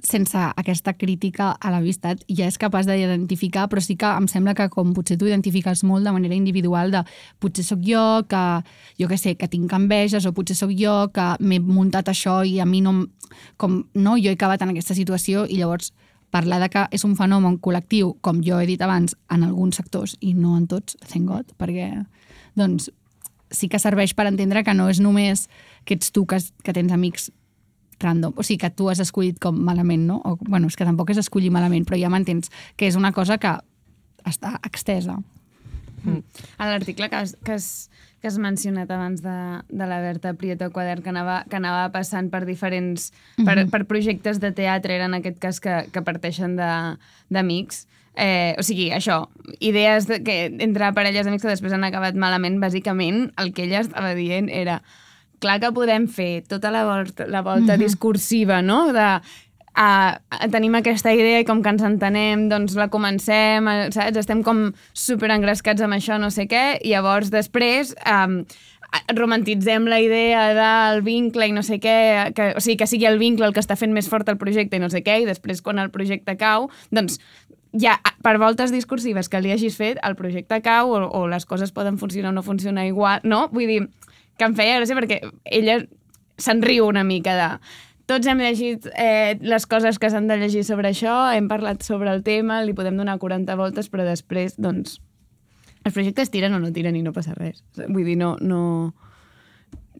[0.06, 4.68] sense aquesta crítica a l'amistat ja és capaç d'identificar, però sí que em sembla que
[4.70, 7.02] com potser tu identifiques molt de manera individual de
[7.40, 8.62] potser sóc jo que,
[9.00, 12.60] jo que sé, que tinc enveges o potser sóc jo que m'he muntat això i
[12.60, 13.06] a mi no...
[13.56, 15.92] Com, no, jo he acabat en aquesta situació i llavors
[16.30, 20.16] parlar de que és un fenomen col·lectiu, com jo he dit abans, en alguns sectors
[20.20, 21.90] i no en tots, thank God, perquè
[22.54, 22.90] doncs
[23.50, 25.48] sí que serveix per entendre que no és només
[25.84, 27.30] que ets tu que, que tens amics
[28.00, 30.18] random, o sigui, que tu has escollit com malament, no?
[30.24, 33.38] O, bueno, és que tampoc és escollir malament, però ja m'entens que és una cosa
[33.38, 33.54] que
[34.26, 35.16] està extesa.
[36.58, 37.88] A l'article que, has, que, has,
[38.20, 39.36] que has mencionat abans de,
[39.70, 43.10] de la Berta Prieto Quadern, que anava, que anava passant per diferents...
[43.40, 46.96] Per, per projectes de teatre, era en aquest cas que, que parteixen de-
[47.32, 47.86] d'amics.
[48.16, 49.26] Eh, o sigui, això,
[49.60, 53.82] idees de, que entre parelles d'amics que després han acabat malament, bàsicament el que ella
[53.84, 54.80] estava dient era
[55.44, 59.08] clar que podem fer tota la volta, la volta discursiva, no?, de
[59.76, 59.88] a,
[60.32, 64.16] a, tenim aquesta idea i com que ens entenem, doncs la comencem, saps?
[64.22, 68.40] Estem com super engrescats amb això, no sé què, i llavors després um,
[69.14, 73.20] romantitzem la idea del vincle i no sé què, que, o sigui, que sigui el
[73.20, 75.60] vincle el que està fent més fort el projecte i no sé què, i després
[75.60, 77.20] quan el projecte cau, doncs
[77.80, 81.72] ja per voltes discursives que li hagis fet, el projecte cau o, o les coses
[81.72, 83.46] poden funcionar o no funcionar igual, no?
[83.52, 83.82] Vull dir,
[84.36, 85.80] que em feia gràcia perquè ella
[86.36, 87.50] se'n riu una mica de
[88.06, 92.12] tots hem llegit eh, les coses que s'han de llegir sobre això, hem parlat sobre
[92.12, 95.00] el tema, li podem donar 40 voltes, però després, doncs,
[95.82, 97.64] els projectes tiren o no tiren i no passa res.
[97.88, 98.36] Vull dir, no...
[98.40, 98.94] no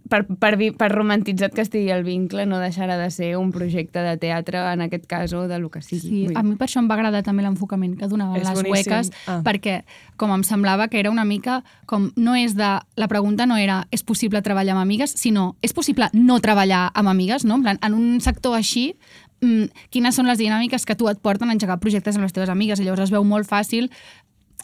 [0.09, 4.17] per, per, per romantitzat que estigui el vincle, no deixarà de ser un projecte de
[4.17, 6.01] teatre, en aquest cas, o de lo que sigui.
[6.01, 8.59] Sí, Vull a mi per això em va agradar també l'enfocament que donaven És les
[8.63, 8.93] boníssim.
[8.93, 9.41] hueques, Ah.
[9.45, 9.83] perquè
[10.17, 12.79] com em semblava que era una mica com no és de...
[12.97, 17.09] La pregunta no era és possible treballar amb amigues, sinó és possible no treballar amb
[17.09, 17.57] amigues, no?
[17.57, 18.97] En plan, en un sector així,
[19.43, 22.49] mm, quines són les dinàmiques que tu et porten a engegar projectes amb les teves
[22.49, 22.81] amigues?
[22.81, 23.91] I llavors es veu molt fàcil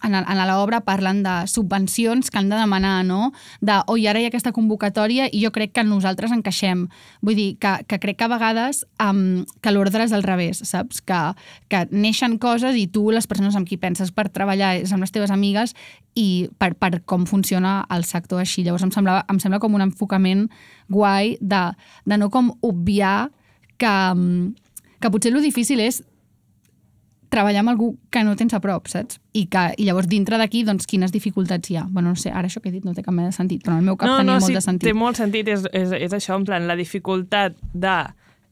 [0.03, 3.33] en, el- en l'obra parlen de subvencions que han de demanar, no?
[3.61, 6.87] De, oi, ara hi ha aquesta convocatòria i jo crec que nosaltres encaixem.
[7.23, 11.01] Vull dir, que, que crec que a vegades um, que l'ordre és al revés, saps?
[11.01, 11.21] Que,
[11.69, 15.13] que neixen coses i tu, les persones amb qui penses per treballar és amb les
[15.15, 15.75] teves amigues
[16.15, 18.65] i per, per com funciona el sector així.
[18.67, 20.49] Llavors em, semblava, em sembla com un enfocament
[20.93, 21.63] guai de,
[22.05, 23.31] de no com obviar
[23.81, 23.95] que,
[25.01, 26.03] que potser lo difícil és
[27.33, 29.19] treballar amb algú que no tens a prop, saps?
[29.33, 31.87] I, que, i llavors dintre d'aquí, doncs, quines dificultats hi ha?
[31.89, 33.77] Bueno, no sé, ara això que he dit no té cap mena de sentit, però
[33.79, 34.89] en el meu cap no, tenia no, molt sí, de sentit.
[34.91, 37.97] té molt sentit, és, és, és això, en plan, la dificultat de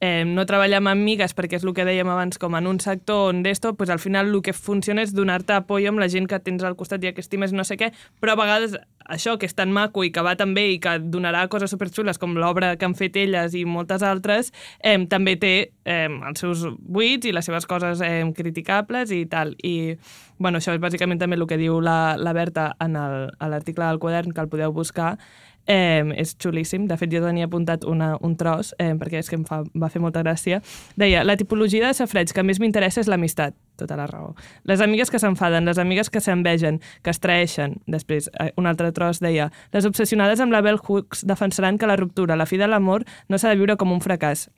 [0.00, 3.28] eh, no treballar amb amigues, perquè és el que dèiem abans, com en un sector
[3.30, 6.40] on d'esto, pues al final el que funciona és donar-te apoyo amb la gent que
[6.40, 8.78] tens al costat i que estimes no sé què, però a vegades
[9.10, 12.18] això que és tan maco i que va tan bé i que donarà coses superxules
[12.18, 16.64] com l'obra que han fet elles i moltes altres, eh, també té eh, els seus
[16.78, 19.56] buits i les seves coses eh, criticables i tal.
[19.62, 19.96] I
[20.38, 24.32] bueno, això és bàsicament també el que diu la, la Berta en l'article del quadern,
[24.32, 25.18] que el podeu buscar,
[25.70, 26.88] Eh, és xulíssim.
[26.90, 29.90] De fet, jo tenia apuntat una, un tros, eh, perquè és que em fa, va
[29.92, 30.58] fer molta gràcia.
[30.98, 33.54] Deia, la tipologia de safreig que més m'interessa és l'amistat.
[33.78, 34.34] Tota la raó.
[34.66, 37.78] Les amigues que s'enfaden, les amigues que s'envegen, que es traeixen.
[37.86, 41.96] Després, eh, un altre tros deia, les obsessionades amb la Bell Hooks defensaran que la
[41.96, 44.48] ruptura, la fi de l'amor, no s'ha de viure com un fracàs.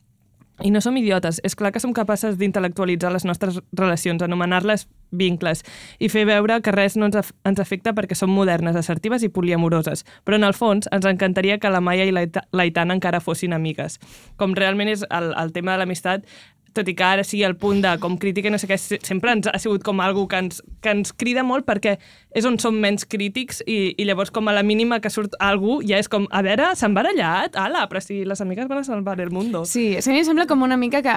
[0.61, 1.41] I no som idiotes.
[1.45, 5.61] És clar que som capaces d'intel·lectualitzar les nostres relacions, anomenar-les vincles
[6.01, 9.29] i fer veure que res no ens, af ens afecta perquè som modernes, assertives i
[9.33, 10.05] poliamoroses.
[10.25, 13.99] Però en el fons ens encantaria que la Maia i l'Aita- l'Aitana encara fossin amigues.
[14.37, 16.25] Com realment és el, el tema de l'amistat,
[16.73, 19.33] tot i que ara sigui el punt de com crítica, no sé què, se- sempre
[19.33, 21.99] ens ha sigut com algo que ens, que ens crida molt perquè
[22.35, 25.81] és on som menys crítics i, i llavors com a la mínima que surt algú
[25.87, 27.57] ja és com, a veure, s'han barallat?
[27.61, 29.65] Ala, però si les amigues van a salvar el mundo.
[29.69, 31.15] Sí, a mi em sembla com una mica que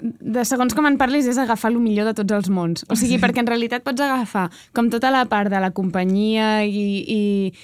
[0.00, 2.84] de segons com en parlis és agafar el millor de tots els mons.
[2.92, 6.84] O sigui, perquè en realitat pots agafar com tota la part de la companyia i,
[7.00, 7.22] i,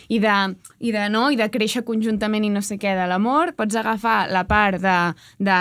[0.08, 0.36] i, de,
[0.80, 1.26] i, de, no?
[1.32, 4.96] i de créixer conjuntament i no sé què de l'amor, pots agafar la part de,
[5.42, 5.58] de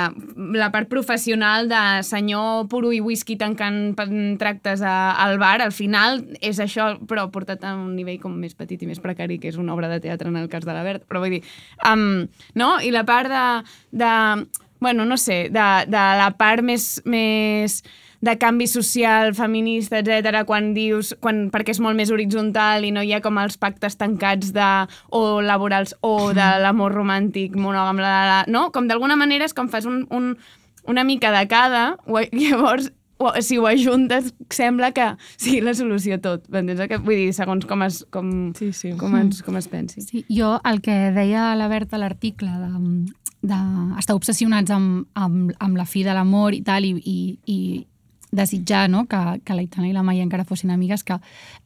[0.57, 3.97] la part professional de senyor puro i whisky tancant
[4.39, 8.55] tractes a, al bar, al final és això, però portat a un nivell com més
[8.57, 10.83] petit i més precari, que és una obra de teatre en el cas de la
[10.87, 11.43] Bert, però vull dir,
[11.87, 12.73] um, no?
[12.81, 13.45] I la part de,
[14.03, 14.11] de
[14.81, 17.81] bueno, no sé, de, de la part més, més
[18.21, 23.01] de canvi social, feminista, etc quan dius, quan, perquè és molt més horitzontal i no
[23.05, 24.69] hi ha com els pactes tancats de,
[25.09, 28.69] o laborals o de l'amor romàntic monògam, la, la, la, no?
[28.73, 30.33] Com d'alguna manera és com fas un, un,
[30.89, 31.85] una mica de cada,
[32.43, 32.91] llavors
[33.21, 36.47] o, si ho ajuntes, sembla que sigui la solució a tot.
[36.51, 36.71] Vull
[37.15, 38.95] dir, segons com es, com, sí, sí.
[38.99, 40.03] com, es, com es pensi.
[40.05, 43.13] Sí, jo el que deia la Berta a l'article de,
[43.53, 43.61] de
[44.01, 47.57] estar obsessionats amb, amb, amb la fi de l'amor i tal, i, i, i
[48.31, 49.05] desitjar no?
[49.05, 51.17] que, que l'Aitana i la Maia encara fossin amigues, que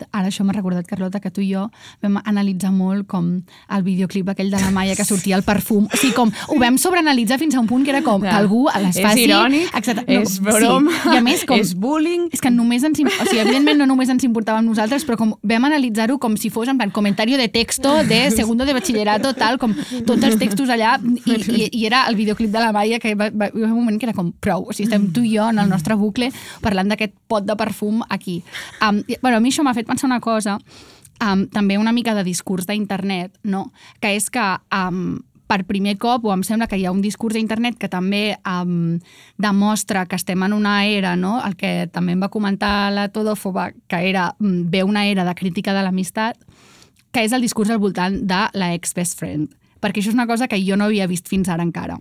[0.10, 1.68] ara això m'ha recordat, Carlota, que tu i jo
[2.04, 5.86] vam analitzar molt com el videoclip aquell de la Maia que sortia el perfum.
[5.86, 8.66] O sigui, com ho vam sobreanalitzar fins a un punt que era com que algú
[8.74, 9.26] les faci...
[9.26, 11.14] És irònic, exacte, no, és broma, sí.
[11.14, 12.28] I a més, com, és bullying...
[12.34, 13.00] És que només ens...
[13.06, 16.72] O sigui, evidentment no només ens importàvem nosaltres, però com vam analitzar-ho com si fos
[16.72, 19.76] en plan comentari de texto de segundo de batxillerato, tal, com
[20.08, 23.30] tots els textos allà, i, i, i era el videoclip de la Maia que va,
[23.30, 25.62] va, va un moment que era com prou, o sigui, estem tu i jo en
[25.62, 26.32] el nostre bucle
[26.64, 28.42] parlant d'aquest pot de perfum aquí.
[28.82, 30.58] Um, bueno, a mi això m'ha fet pensar una cosa,
[31.24, 33.72] um, també una mica de discurs d'internet, no?
[34.00, 37.36] que és que um, per primer cop, o em sembla que hi ha un discurs
[37.38, 38.98] d'internet que també um,
[39.38, 41.38] demostra que estem en una era, no?
[41.46, 45.36] el que també em va comentar la Todòfoba, que era um, ve una era de
[45.36, 46.40] crítica de l'amistat,
[47.14, 49.54] que és el discurs al voltant de la ex-best friend.
[49.80, 52.00] Perquè això és una cosa que jo no havia vist fins ara encara.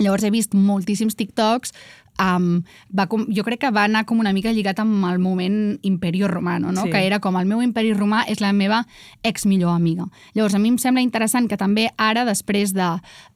[0.00, 1.74] Llavors he vist moltíssims TikToks
[2.20, 5.78] um, va com, jo crec que va anar com una mica lligat amb el moment
[5.82, 6.86] Imperio Romano, no?
[6.86, 6.90] Sí.
[6.90, 8.82] que era com el meu imperi romà és la meva
[9.22, 10.08] ex millor amiga.
[10.34, 12.88] Llavors, a mi em sembla interessant que també ara, després de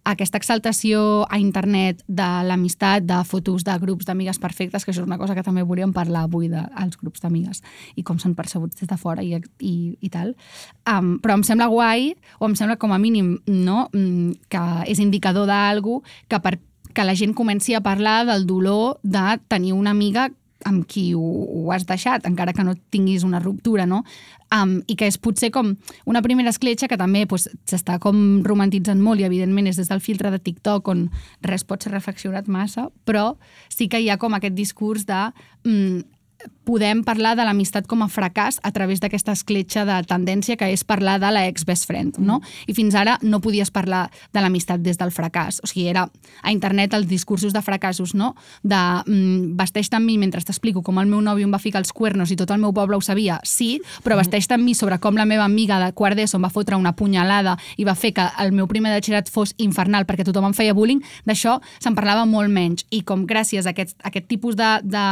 [0.06, 5.08] aquesta exaltació a internet de l'amistat, de fotos de grups d'amigues perfectes, que això és
[5.08, 7.62] una cosa que també volíem parlar avui dels grups d'amigues
[7.96, 10.34] i com són percebuts des de fora i, i, i tal.
[10.86, 13.88] Um, però em sembla guai, o em sembla com a mínim no?
[13.92, 16.56] Mm, que és indicador d'algú que per
[16.96, 20.30] que la gent comenci a parlar del dolor de tenir una amiga
[20.64, 24.02] amb qui ho, ho has deixat, encara que no tinguis una ruptura, no?
[24.54, 25.74] Um, I que és potser com
[26.06, 30.00] una primera escletxa que també s'està pues, com romantitzant molt i evidentment és des del
[30.00, 31.08] filtre de TikTok on
[31.44, 33.34] res pot ser reflexionat massa, però
[33.68, 35.20] sí que hi ha com aquest discurs de
[35.66, 36.15] mm,
[36.66, 40.82] podem parlar de l'amistat com a fracàs a través d'aquesta escletxa de tendència que és
[40.84, 42.40] parlar de la ex-best friend, no?
[42.66, 45.60] I fins ara no podies parlar de l'amistat des del fracàs.
[45.62, 46.08] O sigui, era
[46.42, 48.34] a internet els discursos de fracassos, no?
[48.62, 51.92] De mm, vesteix-te amb mi mentre t'explico com el meu nòvio em va ficar els
[51.94, 55.16] cuernos i tot el meu poble ho sabia, sí, però vesteix-te amb mi sobre com
[55.16, 58.26] la meva amiga de quart d'ESO em va fotre una punyalada i va fer que
[58.42, 62.26] el meu primer de batxillerat fos infernal perquè tothom em feia bullying, d'això se'n parlava
[62.28, 62.86] molt menys.
[62.90, 65.06] I com gràcies a aquest, a aquest tipus de, de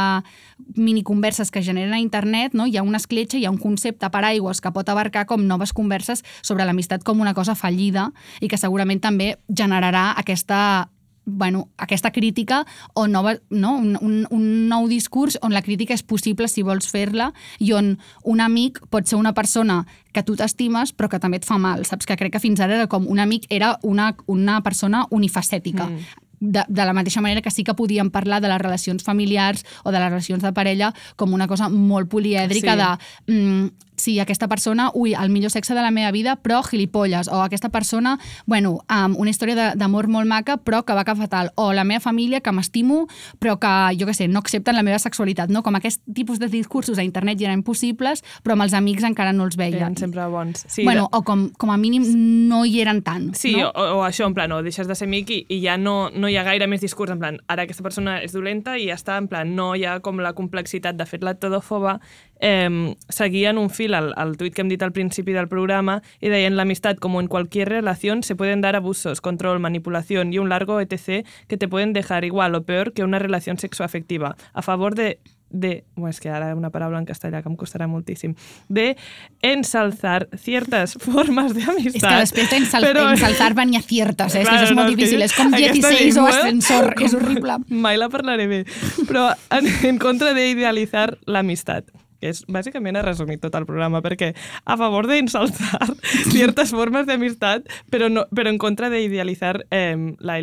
[1.15, 2.67] miniconverses que generen a internet, no?
[2.67, 5.73] hi ha una escletxa, hi ha un concepte per aigües que pot abarcar com noves
[5.73, 10.89] converses sobre l'amistat com una cosa fallida i que segurament també generarà aquesta
[11.27, 13.77] bueno, aquesta crítica o nova, no?
[13.77, 17.95] un, un, un nou discurs on la crítica és possible si vols fer-la i on
[18.23, 21.81] un amic pot ser una persona que tu t'estimes però que també et fa mal,
[21.83, 22.05] saps?
[22.05, 25.89] Que crec que fins ara era com un amic era una, una persona unifacètica.
[25.89, 29.65] Mm de, de la mateixa manera que sí que podíem parlar de les relacions familiars
[29.83, 32.81] o de les relacions de parella com una cosa molt polièdrica sí.
[32.81, 37.27] de mm, sí, aquesta persona, ui, el millor sexe de la meva vida, però gilipolles,
[37.27, 41.51] o aquesta persona, bueno, amb una història d'amor molt maca, però que va cap fatal,
[41.55, 43.05] o la meva família, que m'estimo,
[43.41, 45.63] però que, jo què sé, no accepten la meva sexualitat, no?
[45.65, 49.33] Com aquest tipus de discursos a internet ja eren possibles, però amb els amics encara
[49.33, 49.81] no els veien.
[49.81, 50.65] Eren sempre bons.
[50.69, 52.05] Sí, bueno, o com, com a mínim
[52.49, 53.31] no hi eren tant.
[53.37, 53.71] Sí, no?
[53.73, 56.29] o, o això, en plan, o deixes de ser amic i, i ja no, no
[56.29, 59.17] hi ha gaire més discurs, en plan, ara aquesta persona és dolenta i ja està,
[59.21, 60.95] en plan, no hi ha com la complexitat.
[60.95, 61.97] De fet, la todòfoba
[62.39, 66.29] eh, seguien un fil al, al tuit que hem dit al principi del programa y
[66.29, 70.79] deien l'amistat com en cualquier relación se pueden dar abusos, control, manipulación y un largo
[70.81, 74.35] etc que te pueden dejar igual o peor que una relación sexoafectiva.
[74.53, 75.19] A favor de
[75.49, 78.33] de, bueno, és que ara una paraula en castellà que em costarà moltíssim,
[78.67, 78.97] de
[79.45, 81.95] ensalzar ciertas formas de amistad.
[82.23, 83.07] És que després d'ensal però...
[83.13, 84.43] ensalzar venia ciertas, eh?
[84.43, 87.59] Claro, és és molt no, difícil, és com 16 o ascensor, com- és horrible.
[87.69, 88.63] Mai la parlaré bé.
[89.05, 91.94] Però en, en contra d'idealitzar l'amistat
[92.31, 94.31] és bàsicament ha resumit tot el programa, perquè
[94.65, 95.81] a favor d'ensalzar
[96.33, 100.41] ciertes formes d'amistat, però, no, però en contra d'idealitzar eh, la-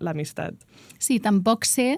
[0.00, 0.54] l'amistat.
[0.98, 1.94] Sí, tampoc sé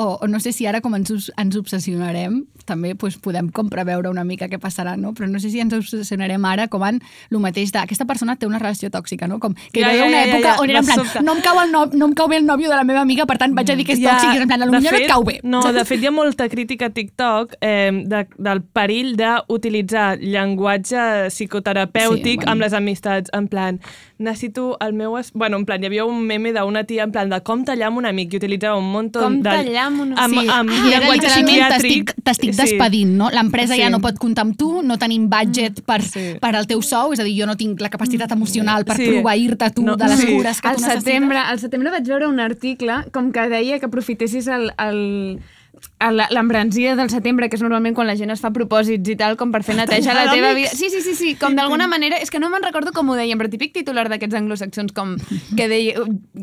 [0.00, 4.08] o, o no sé si ara com ens, ens obsessionarem, també pues, podem com preveure
[4.08, 5.12] una mica què passarà, no?
[5.16, 8.48] Però no sé si ens obsessionarem ara com en el mateix de aquesta persona té
[8.48, 9.36] una relació tòxica, no?
[9.42, 11.02] Com que hi Ja, haver ja, una ja, ja, època ja, on era en plan,
[11.04, 11.22] sobte.
[11.26, 13.26] no em, cau el no, no em cau bé el nòvio de la meva amiga,
[13.28, 15.24] per tant vaig a dir que és tòxic, i en plan, potser no et cau
[15.28, 15.36] bé.
[15.44, 15.74] No, saps?
[15.76, 22.30] de fet hi ha molta crítica a TikTok eh, de, del perill d'utilitzar llenguatge psicoterapèutic
[22.30, 22.52] Sí, bueno.
[22.52, 23.80] amb les amistats, en plan,
[24.18, 25.16] necessito el meu...
[25.18, 25.32] Es...
[25.32, 27.98] Bueno, en plan, hi havia un meme d'una tia en plan de com tallar amb
[28.02, 29.50] un amic i utilitzava un munt Com de...
[29.50, 32.04] tallar amb un- amb, Sí, amb era llenguatge psiquiàtric.
[32.14, 33.30] t'estic t'estic despedint, no?
[33.30, 33.80] L'empresa Sí.
[33.80, 36.36] ja no pot comptar amb tu, no tenim budget per, Sí.
[36.40, 39.06] per al teu sou, és a dir, jo no tinc la capacitat emocional per Sí.
[39.06, 40.26] proveir-te tu No, de les sí.
[40.26, 41.04] cures que al tu necessites.
[41.04, 45.38] setembre, al setembre vaig veure un article com que deia que aprofitessis el, el-
[46.30, 49.52] l'embranzida del setembre, que és normalment quan la gent es fa propòsits i tal, com
[49.52, 50.70] per fer neteja la teva vida.
[50.72, 52.16] Sí, sí, sí, sí, com d'alguna manera...
[52.20, 55.16] És que no me'n recordo com ho deien, però típic titular d'aquests anglosaxons, com
[55.56, 56.00] que deia...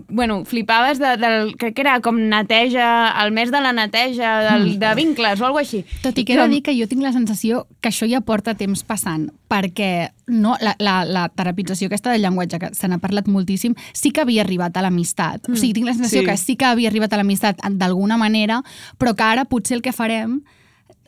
[0.09, 1.55] Bueno, flipaves de, del...
[1.57, 5.65] Crec que era com neteja, el mes de la neteja, del, de vincles o alguna
[5.65, 5.83] així.
[6.03, 8.53] Tot i que he de dir que jo tinc la sensació que això ja porta
[8.57, 13.29] temps passant, perquè no, la, la, la terapització aquesta del llenguatge, que se n'ha parlat
[13.31, 15.47] moltíssim, sí que havia arribat a l'amistat.
[15.49, 16.25] O sigui, tinc la sensació Sí.
[16.25, 18.61] que sí que havia arribat a l'amistat d'alguna manera,
[18.99, 20.41] però que ara potser el que farem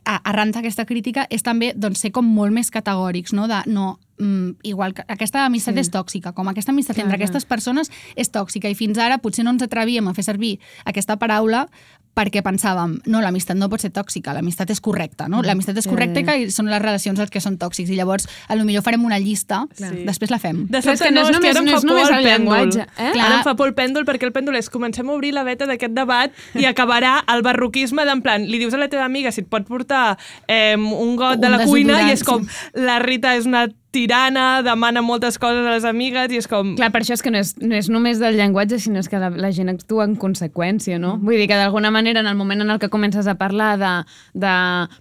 [0.09, 3.47] arran d'aquesta crítica és també doncs, ser com molt més categòrics, no?
[3.49, 5.84] De, no mm, igual que aquesta amistat sí.
[5.86, 9.45] és tòxica, com aquesta amistat Clar, entre aquestes persones és tòxica i fins ara potser
[9.45, 10.57] no ens atrevíem a fer servir
[10.89, 11.67] aquesta paraula
[12.16, 15.41] perquè pensàvem, no, l'amistat no pot ser tòxica, l'amistat és correcta, no?
[15.41, 18.66] L'amistat és correcta i són les relacions els que són tòxics i llavors a lo
[18.66, 20.03] millor farem una llista, Sí.
[20.05, 20.66] després la fem.
[20.68, 22.26] De Però és que no no, és que només- em no és només el el
[22.26, 22.57] pèndol.
[22.57, 23.12] llenguatge, eh?
[23.22, 25.66] Ara em fa por el pèndol perquè el pèndol és comencem a obrir la veta
[25.66, 29.41] d'aquest debat i acabarà el barroquisme d'en plan, li dius a la teva amiga si
[29.41, 33.36] et pot portar eh, un got de Un la cuina i és com, la Rita
[33.38, 36.75] és una tirana, demana moltes coses a les amigues i és com...
[36.77, 39.17] Clar, per això és que no és, no és només del llenguatge, sinó és que
[39.21, 41.15] la, la gent actua en conseqüència, no?
[41.23, 43.93] Vull dir que d'alguna manera, en el moment en el que comences a parlar de,
[44.37, 44.53] de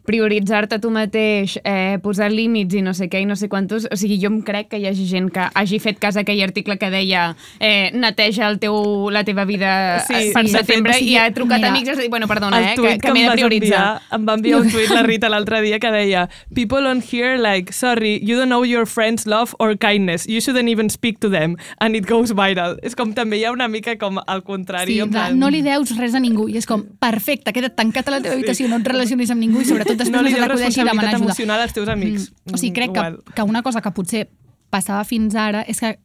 [0.08, 3.88] prioritzar-te tu mateix, eh, posar límits i no sé què i no sé quantos...
[3.92, 6.40] O sigui, jo em crec que hi hagi gent que hagi fet cas a aquell
[6.44, 7.30] article que deia
[7.60, 10.98] eh, neteja el teu, la teva vida Sí, sí, per sí, de fet, setembre o
[10.98, 13.12] sigui, i ha trucat mira, amics i ha dit, bueno, perdona, eh, que, tuit que
[13.12, 13.84] m'he de prioritzar.
[13.84, 17.36] Enviar, em va enviar un tuit la Rita l'altre dia que deia People on here
[17.38, 20.26] like, sorry, you don't know your friends love or kindness.
[20.28, 21.56] You shouldn't even speak to them.
[21.80, 22.78] And it goes viral.
[22.82, 24.94] És com també hi ha una mica com al contrari.
[24.94, 28.08] Sí, en plan- no li deus res a ningú i és com, perfecte, queda't tancat
[28.08, 30.46] a la teva habitació, no et relacionis amb ningú i sobretot després no li deus
[30.48, 31.24] responsabilitat ajuda.
[31.24, 32.30] emocional als teus amics.
[32.44, 32.54] Mm.
[32.54, 33.22] O sigui, crec que, Igual.
[33.34, 34.28] que una cosa que potser
[34.70, 35.98] passava fins ara és que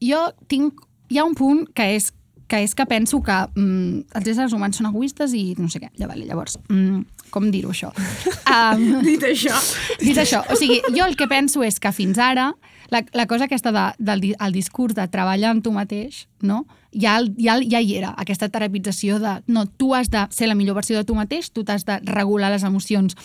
[0.00, 0.74] jo tinc...
[1.08, 2.12] Hi ha un punt que és
[2.48, 5.90] que és que penso que mm, els éssers humans són egoistes i no sé què.
[5.98, 7.00] Ja, vale, llavors, mm,
[7.30, 7.92] com dir-ho això?
[8.46, 9.56] Um, Dit això...
[9.98, 12.52] Dit això, o sigui, jo el que penso és que fins ara
[12.94, 16.64] la, la cosa aquesta de, del el discurs de treballar amb tu mateix, no?
[16.94, 20.78] Ja, ja, ja hi era, aquesta terapització de no, tu has de ser la millor
[20.78, 23.18] versió de tu mateix, tu t'has de regular les emocions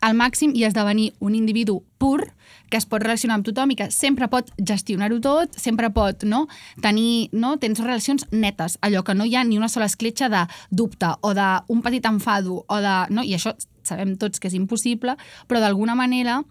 [0.00, 2.22] al màxim i esdevenir un individu pur
[2.70, 6.44] que es pot relacionar amb tothom i que sempre pot gestionar-ho tot, sempre pot no,
[6.84, 10.44] tenir, no, tens relacions netes, allò que no hi ha ni una sola escletxa de
[10.70, 13.54] dubte o d'un petit enfado, o de, no, i això
[13.88, 15.16] sabem tots que és impossible,
[15.48, 16.42] però d'alguna manera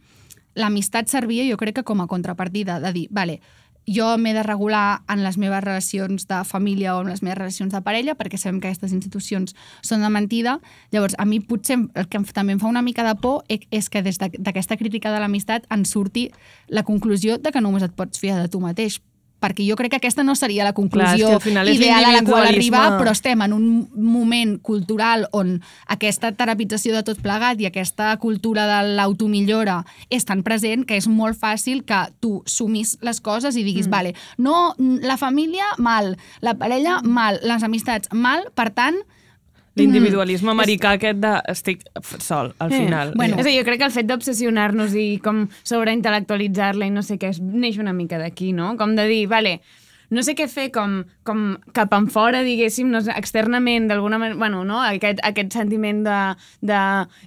[0.58, 3.40] l'amistat servia, jo crec que com a contrapartida, de dir, vale,
[3.88, 7.72] jo m'he de regular en les meves relacions de família o en les meves relacions
[7.74, 10.60] de parella, perquè sabem que aquestes institucions són de mentida.
[10.92, 13.90] Llavors, a mi potser el que també em fa una mica de por e- és
[13.90, 16.32] que des de- d'aquesta crítica de l'amistat en surti
[16.68, 19.00] la conclusió de que només et pots fiar de tu mateix
[19.44, 22.48] perquè jo crec que aquesta no seria la conclusió Clar, final ideal a la qual
[22.48, 25.58] arribar, però estem en un moment cultural on
[25.94, 31.08] aquesta terapització de tot plegat i aquesta cultura de l'automillora és tan present que és
[31.08, 33.94] molt fàcil que tu sumis les coses i diguis, mm.
[33.94, 38.98] vale, no, la família, mal, la parella, mal, les amistats, mal, per tant,
[39.78, 41.82] L'individualisme americà aquest de estic
[42.20, 43.14] sol, al Eh, final.
[43.16, 43.38] bueno.
[43.40, 47.18] És a dir, jo crec que el fet d'obsessionar-nos i com sobreintel·lectualitzar-la i no sé
[47.20, 48.76] què, neix una mica d'aquí, no?
[48.78, 49.60] Com de dir, vale,
[50.10, 54.64] no sé què fer com, com cap en fora, diguéssim, no externament, d'alguna manera, bueno,
[54.68, 54.80] no?
[54.84, 56.20] Aquest, aquest sentiment de,
[56.62, 56.80] de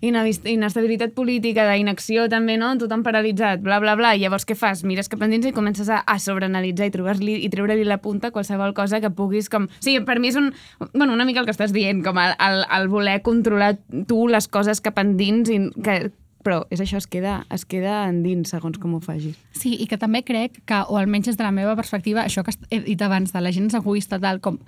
[0.07, 2.73] inavis- inestabilitat política, d'inacció també, no?
[2.81, 4.15] Tothom paralitzat, bla, bla, bla.
[4.17, 4.85] I llavors què fas?
[4.89, 8.73] Mires cap endins i comences a, a sobreanalitzar i trobar-li i treure-li la punta qualsevol
[8.75, 9.69] cosa que puguis com...
[9.69, 10.53] O sigui, per mi és un...
[10.95, 13.75] Bueno, una mica el que estàs dient, com el, el, el voler controlar
[14.09, 15.99] tu les coses cap endins i que,
[16.45, 19.37] però és això, es queda, es queda endins segons com ho facis.
[19.53, 22.55] Sí, i que també crec que, o almenys des de la meva perspectiva, això que
[22.71, 24.59] he dit abans de la gent és egoista, tal com...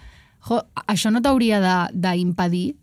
[0.49, 0.59] Jo,
[0.91, 1.61] això no t'hauria
[1.95, 2.75] d'impedir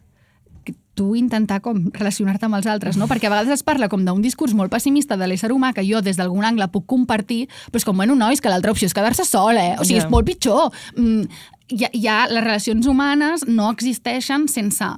[1.00, 3.06] tu intentar com relacionar-te amb els altres, no?
[3.08, 6.02] Perquè a vegades es parla com d'un discurs molt pessimista de l'ésser humà que jo
[6.04, 9.24] des d'algun angle puc compartir, però és com, bueno, nois, que l'altra opció és quedar-se
[9.24, 9.78] sol, eh?
[9.80, 10.06] O sigui, Ja.
[10.06, 10.74] és molt pitjor.
[10.98, 11.24] Mm,
[11.72, 14.92] ja, ja les relacions humanes no existeixen sense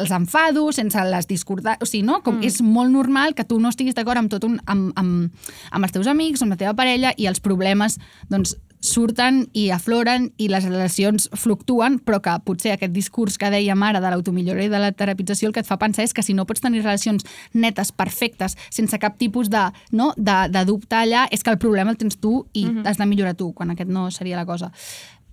[0.00, 1.82] els enfados, sense les discordances...
[1.82, 2.20] O sigui, no?
[2.26, 4.60] Com és molt normal que tu no estiguis d'acord amb tot un...
[4.66, 5.30] amb, amb,
[5.70, 7.98] amb els teus amics, amb la teva parella, i els problemes,
[8.28, 13.82] doncs, surten i afloren i les relacions fluctuen, però que potser aquest discurs que dèiem
[13.82, 16.34] ara de l'automillora i de la terapització el que et fa pensar és que si
[16.34, 21.26] no pots tenir relacions netes, perfectes, sense cap tipus de, no, de, de dubte allà,
[21.34, 22.86] és que el problema el tens tu i Mhm.
[22.86, 24.70] has de millorar tu, quan aquest no seria la cosa.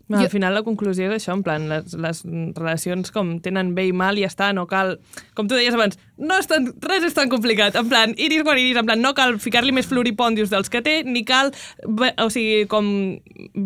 [0.07, 2.19] No, al final la conclusió és això, en plan, les, les
[2.53, 4.99] relacions com tenen bé i mal i ja està, no cal...
[5.37, 8.61] Com tu deies abans, no és tan, res és tan complicat, en plan, iris quan
[8.61, 11.49] iris, en plan, no cal ficar-li més floripòndios dels que té, ni cal,
[11.89, 12.87] o sigui, com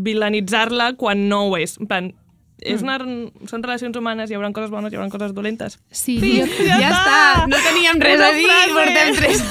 [0.08, 1.76] vilanitzar-la quan no ho és.
[1.84, 2.12] En plan,
[2.62, 2.98] és una,
[3.50, 5.80] són relacions humanes, hi haurà coses bones, hi haurà coses dolentes.
[5.92, 8.74] Sí, Sí, jo, ja, Ja està, no teníem res Una a dir i frase.
[8.74, 9.44] portem tres,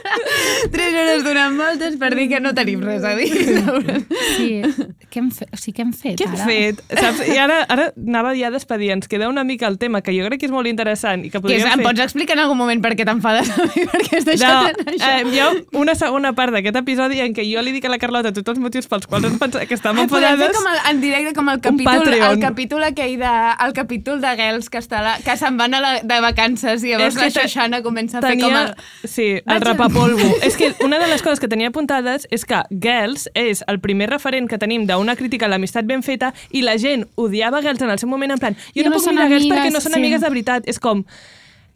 [0.72, 3.30] tres hores donant voltes per dir que no tenim res a dir.
[4.36, 4.62] sí.
[5.10, 5.48] Què hem fet?
[5.50, 6.44] O sigui, què hem fet Què hem ara?
[6.46, 6.82] fet?
[7.00, 7.22] Saps?
[7.26, 10.26] I ara, ara anava ja a despedir, ens queda una mica el tema, que jo
[10.28, 11.86] crec que és molt interessant i que Que és, podríem em fer...
[11.88, 13.84] pots explicar en algun moment per què t'enfades a mi?
[13.90, 15.10] Perquè has deixat No, això.
[15.10, 15.48] eh, hi ha
[15.80, 18.60] una segona part d'aquest episodi en què jo li dic a la Carlota tots els
[18.62, 20.56] motius pels quals ens pensa que estàvem Ai, podem fer enfadades.
[20.60, 23.32] com el, en directe com el capítol, el capítol aquell de,
[23.66, 26.94] el capítol de Girls que, està la, que se'n van a la, de vacances i
[26.94, 28.72] llavors És la Xoixana comença a fer com el...
[29.04, 30.28] Sí, el rapapolvo.
[30.46, 34.10] és que una de les coses que tenia apuntades és que Girls és el primer
[34.12, 37.92] referent que tenim d'una crítica a l'amistat ben feta i la gent odiava Girls en
[37.92, 40.00] el seu moment en plan jo no, no puc mirar amigues, perquè no són sí.
[40.00, 40.66] amigues de veritat.
[40.70, 41.04] És com...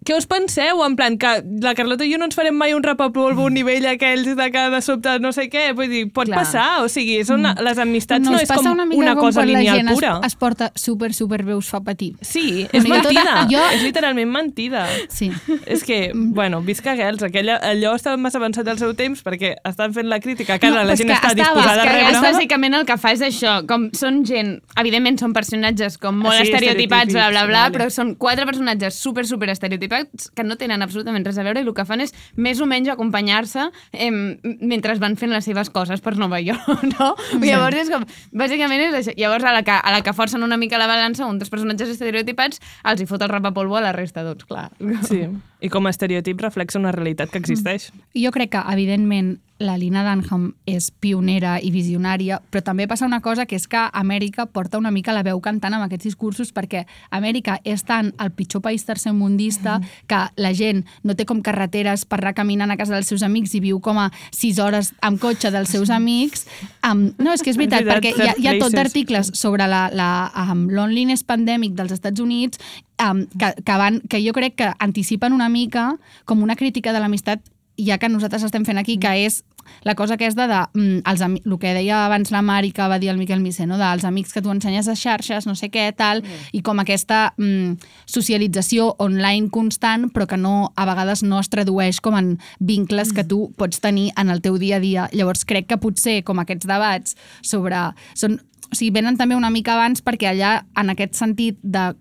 [0.04, 0.82] Què us penseu?
[0.84, 1.30] En plan, que
[1.64, 4.46] la Carlota i jo no ens farem mai un rapapolvo a un nivell aquells de
[4.52, 5.72] que de sobte no sé què.
[5.74, 6.42] Vull dir, pot Clar.
[6.42, 6.66] passar.
[6.84, 9.80] O sigui, són, les amistats no, us és com una, una com cosa lineal la
[9.80, 10.10] gent pura.
[10.20, 12.10] Es, es porta super, super bé, us fa patir.
[12.20, 13.46] Sí, és Bueno, jo tot- mentida.
[13.50, 14.86] jo- És literalment mentida.
[15.08, 15.30] Sí.
[15.66, 19.94] És que, bueno, visca Girls, aquella, allò estava massa avançat al seu temps perquè estan
[19.94, 22.20] fent la crítica que ara No, la és gent està estava- disposada a rebre.
[22.28, 26.50] bàsicament el que fa és això, com són gent, evidentment són personatges com molt Sí,
[26.50, 29.93] estereotipats, bla, bla, bla, estereotípics, però són quatre personatges super, super estereotipats
[30.34, 32.90] que no tenen absolutament res a veure i el que fan és més o menys
[32.92, 37.14] acompanyar-se eh, mentre van fent les seves coses per Nova York, no?
[37.30, 37.40] Sí.
[37.46, 39.16] Llavors és com, bàsicament és això.
[39.18, 41.92] Llavors a la, que, a la que forcen una mica la balança, un dels personatges
[41.94, 44.70] estereotipats els hi fot el rapapolvo a la resta, doncs clar.
[45.08, 45.24] Sí,
[45.64, 47.88] i com a estereotip reflexa una realitat que existeix.
[48.12, 53.20] Jo crec que, evidentment, la Lina Dunham és pionera i visionària, però també passa una
[53.22, 56.84] cosa que és que Amèrica porta una mica la veu cantant amb aquests discursos perquè
[57.14, 59.78] Amèrica és tant el pitjor país tercermundista
[60.10, 63.54] que la gent no té com carreteres per anar caminant a casa dels seus amics
[63.54, 66.48] i viu com a 6 hores amb cotxe dels seus amics.
[66.82, 69.86] Um, no, és que és veritat, perquè hi ha, hi ha tot d'articles sobre la,
[69.94, 70.10] la
[70.48, 72.58] um, loneliness pandemic dels Estats Units
[73.02, 77.02] um, que, que, van, que jo crec que anticipen una mica com una crítica de
[77.02, 77.42] l'amistat
[77.76, 79.42] ja que nosaltres estem fent aquí, que és
[79.82, 83.08] la cosa aquesta de, mm, els, el que deia abans la Mari, que va dir
[83.08, 83.78] el Miquel Micé, no?
[83.78, 86.22] dels amics que tu ensenyes a xarxes, no sé què, tal,
[86.52, 92.00] i com aquesta mm, socialització online constant, però que no, a vegades no es tradueix
[92.00, 95.08] com en vincles que tu pots tenir en el teu dia a dia.
[95.12, 97.90] Llavors crec que potser com aquests debats sobre...
[98.14, 101.92] Són, o sigui, venen també una mica abans perquè allà, en aquest sentit de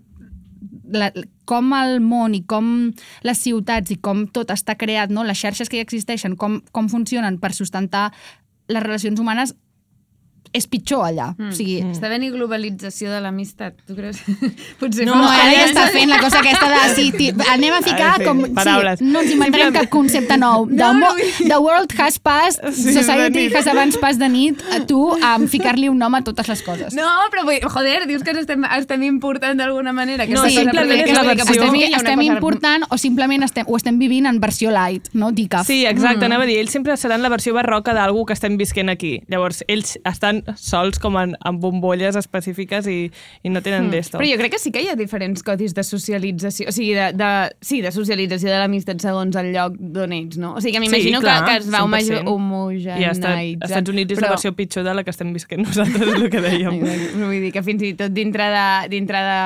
[0.84, 1.12] la,
[1.50, 5.24] com el món i com les ciutats i com tot està creat, no?
[5.24, 8.12] les xarxes que hi existeixen, com, com funcionen per sustentar
[8.72, 9.56] les relacions humanes,
[10.54, 11.32] és pitjor allà.
[11.38, 11.50] Mm.
[11.50, 14.20] O sigui, Està venint globalització de l'amistat, tu creus?
[14.80, 16.82] Potser no, fa- ara ja està fent la cosa aquesta de...
[16.96, 18.44] Sí, ti, anem a ficar com...
[18.54, 19.00] paraules.
[19.02, 20.68] Sí, no ens inventarem cap concepte nou.
[20.70, 21.10] The, No, no,
[21.48, 25.90] the world has passed, Sí, society has abans pas de nit, a tu amb ficar-li
[25.90, 26.94] un nom a totes les coses.
[26.98, 30.28] No, però vull, joder, dius que ens estem, estem important d'alguna manera.
[30.28, 32.98] No, aquesta cosa, simplement és la que- que versió- potser estem, estem cosa- important o
[33.02, 35.32] simplement estem, ho estem vivint en versió light, no?
[35.32, 35.66] Dicaf.
[35.68, 36.30] Sí, exacte, mm.
[36.30, 39.22] anava a dir, ells sempre seran la versió barroca d'algú que estem visquent aquí.
[39.28, 43.12] Llavors, ells estan sols com en, en bombolles específiques i,
[43.44, 44.18] i no tenen d'esto.
[44.18, 47.12] Però jo crec que sí que hi ha diferents codis de socialització, o sigui, de,
[47.14, 47.30] de,
[47.62, 50.54] sí, de socialització de l'amistat segons el lloc d'on ets, no?
[50.56, 52.24] O sigui, que m'imagino clar, que, que es va 100%.
[52.28, 53.00] homogeneitzar.
[53.00, 56.02] I als Estats, Estats Units és la versió pitjor de la que estem visquent nosaltres,
[56.08, 56.74] és el que dèiem.
[56.84, 57.24] Exacte.
[57.24, 59.40] Vull dir que fins i tot dintre de, dintre de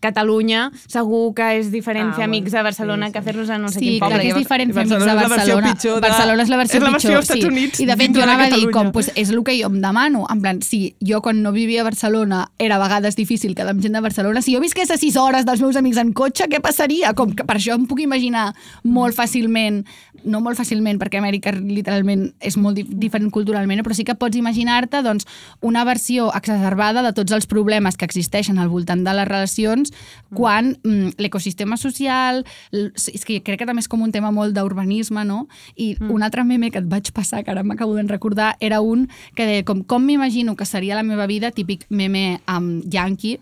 [0.00, 3.68] Catalunya segur que és diferent Ah, fer amics a Barcelona sí, que fer-los a no
[3.68, 4.22] sé Sí, quin clar poble.
[4.22, 5.72] que és diferent fer amics de Barcelona és la versió Barcelona.
[5.74, 8.22] pitjor de- Barcelona és la versió és la versió pitjor, Units I de fet jo
[8.22, 10.19] anava a dir, com, pues, és el que jo em demano.
[10.28, 13.82] En plan, si jo quan no vivia a Barcelona era a vegades difícil quedar amb
[13.82, 16.60] gent de Barcelona, si jo visqués a 6 hores dels meus amics en cotxe, què
[16.60, 17.14] passaria?
[17.16, 18.50] Com que per això em puc imaginar
[18.84, 19.84] molt fàcilment,
[20.24, 24.36] no molt fàcilment, perquè Amèrica literalment és molt di diferent culturalment, però sí que pots
[24.36, 25.26] imaginar-te doncs,
[25.60, 29.94] una versió exacerbada de tots els problemes que existeixen al voltant de les relacions
[30.34, 32.44] quan mm, l'ecosistema social...
[32.70, 35.46] És que crec que també és com un tema molt d'urbanisme, no?
[35.76, 36.10] I mm.
[36.12, 39.46] un altre meme que et vaig passar, que ara m'acabo de recordar, era un que
[39.48, 43.38] deia com, com m'imagino que seria la meva vida, típic meme um, yankee,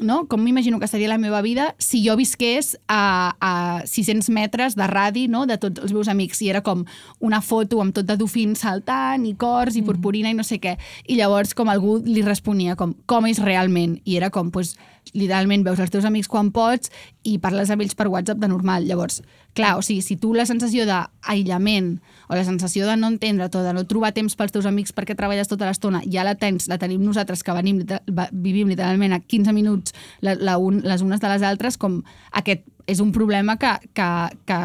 [0.00, 0.26] no?
[0.28, 4.86] com m'imagino que seria la meva vida si jo visqués a, a 600 metres de
[4.86, 5.46] radi no?
[5.46, 6.42] de tots els meus amics.
[6.42, 6.84] I era com
[7.20, 10.76] una foto amb tot de dofins saltant i cors i purpurina i no sé què.
[11.06, 13.98] I llavors com algú li responia com com és realment?
[14.04, 14.76] I era com pues,
[15.14, 16.92] literalment veus els teus amics quan pots
[17.24, 18.86] i parles amb ells per WhatsApp de normal.
[18.88, 19.22] Llavors,
[19.58, 21.96] clar, o sigui, si tu la sensació d'aïllament
[22.30, 25.16] o la sensació de no entendre tot, de no trobar temps pels teus amics perquè
[25.18, 27.82] treballes tota l'estona, ja la tens, la tenim nosaltres que venim,
[28.30, 32.00] vivim literalment a 15 minuts la, la un, les unes de les altres, com
[32.38, 34.08] aquest és un problema que, que,
[34.46, 34.60] que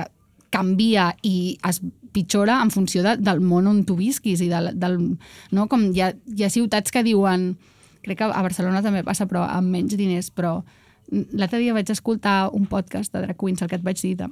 [0.53, 1.81] canvia i es
[2.13, 4.99] pitjora en funció de, del món on tu visquis i del, del,
[5.51, 5.67] no?
[5.71, 7.55] com hi ha, hi ha ciutats que diuen
[8.05, 10.59] crec que a Barcelona també passa però amb menys diners però
[11.09, 14.29] l'altre dia vaig escoltar un podcast de Drag Queens, el que et vaig dir de,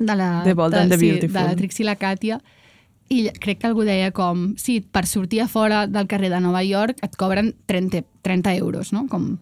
[0.00, 1.36] de la, The Bold de, and the sí, Beautiful.
[1.38, 2.40] de la Trixie i la Càtia
[3.10, 6.62] i crec que algú deia com sí, per sortir a fora del carrer de Nova
[6.64, 9.06] York et cobren 30, 30 euros no?
[9.10, 9.32] com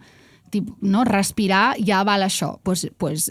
[0.50, 1.04] tip, no?
[1.04, 3.28] respirar ja val això pues, pues,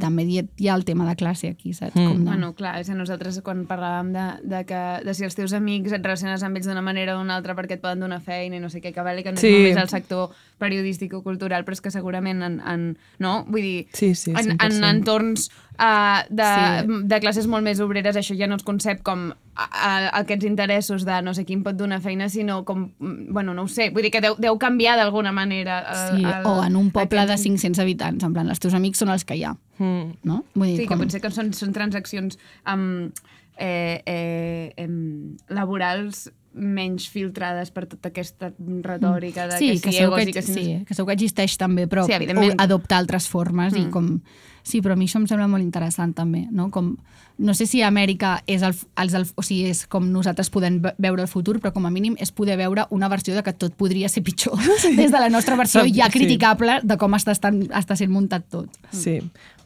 [0.00, 1.96] també hi ha, hi ha el tema de classe aquí, saps?
[1.98, 2.06] Mm.
[2.06, 2.30] Com de...
[2.30, 5.90] Bueno, clar, és que nosaltres quan parlàvem de, de, que, de si els teus amics
[5.96, 8.62] et relaciones amb ells d'una manera o d'una altra perquè et poden donar feina i
[8.62, 9.50] no sé què, que vale que no Sí.
[9.50, 10.30] és només el sector
[10.62, 12.86] periodístic o cultural, però és que segurament en, en
[13.18, 13.34] no?
[13.50, 14.70] Vull dir, Sí, sí, en, 100%.
[14.70, 16.44] en entorns uh, de,
[16.84, 17.00] Sí.
[17.08, 21.04] de classes molt més obreres això ja no es concep com a, a, aquests interessos
[21.04, 23.90] de no sé qui em pot donar feina, sinó com, mm, bueno, no ho sé,
[23.90, 25.80] vull dir que deu, deu canviar d'alguna manera.
[25.80, 28.74] El, Sí, el, o en un poble de aquest- 500 habitants, en plan, els teus
[28.74, 30.18] amics són els que hi ha, Mm.
[30.22, 30.44] no?
[30.54, 30.98] Vull dir, Sí, que com...
[31.00, 33.10] potser que són, són transaccions um,
[33.56, 40.20] eh, eh, em, laborals menys filtrades per tota aquesta retòrica de sí, que si segur
[40.20, 40.54] egos que, i que si...
[40.54, 42.14] sí, que segur que existeix també, però Sí,
[42.58, 43.86] adoptar altres formes mm.
[43.86, 44.18] i com...
[44.64, 46.70] Sí, però a mi això em sembla molt interessant també, no?
[46.72, 46.94] Com,
[47.36, 50.94] no sé si Amèrica és, el, els, el, o sigui, és com nosaltres podem ve-
[51.04, 53.74] veure el futur, però com a mínim és poder veure una versió de que tot
[53.76, 54.94] podria ser pitjor sí.
[54.96, 55.92] des de la nostra versió Sí.
[55.98, 58.72] ja criticable de com està, estant, està sent muntat tot.
[58.88, 59.18] Sí.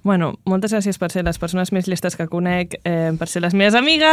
[0.09, 3.53] Bueno, moltes gràcies per ser les persones més llestes que conec, eh, per ser les
[3.53, 4.07] meves amigues!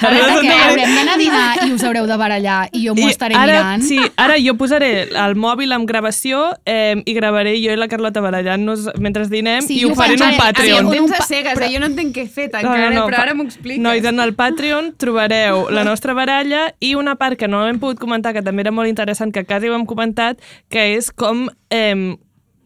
[0.00, 3.04] A veure, que haurem d'anar a dinar i us haureu de barallar i jo m'ho
[3.04, 3.84] I estaré ara, mirant.
[3.84, 8.22] Sí, ara jo posaré el mòbil amb gravació eh, i gravaré jo i la Carlota
[8.24, 10.80] barallant-nos mentre dinem Sí, i ho faré en un Patreon.
[10.80, 11.70] sí, un tens pa- a cegues, però...
[11.76, 13.82] jo no entenc què he fet encara, però ara m'ho expliques.
[13.84, 18.00] Nois, en el Patreon trobareu la nostra baralla i una part que no hem pogut
[18.00, 20.40] comentar, que també era molt interessant, que quasi ho hem comentat,
[20.72, 21.50] que és com...
[21.68, 22.16] Eh,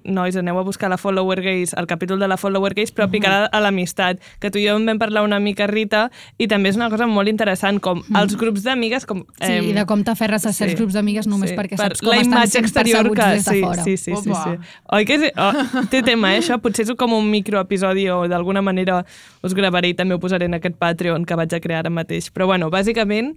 [0.09, 3.47] nois, aneu a buscar la Follower Gaze, el capítol de la Follower Gaze, però aplicada
[3.47, 6.79] a l'amistat, que tu i jo en vam parlar una mica, Rita, i també és
[6.81, 9.07] una cosa molt interessant, com els grups d'amigues...
[9.07, 11.91] com Sí, i de com t'aferres a certs sí, grups d'amigues només sí, perquè per
[11.93, 13.85] saps com la estan imatge sent exterior que, des de sí, fora.
[13.85, 14.43] Sí, sí, sí, Opa.
[14.45, 14.75] sí.
[14.99, 16.59] Oi que és, oh, té tema, eh, això?
[16.63, 19.03] Potser és com un microepisodi o d'alguna manera
[19.47, 22.33] us gravaré i també ho posaré en aquest Patreon que vaig a crear ara mateix.
[22.35, 23.35] Però bueno, bàsicament,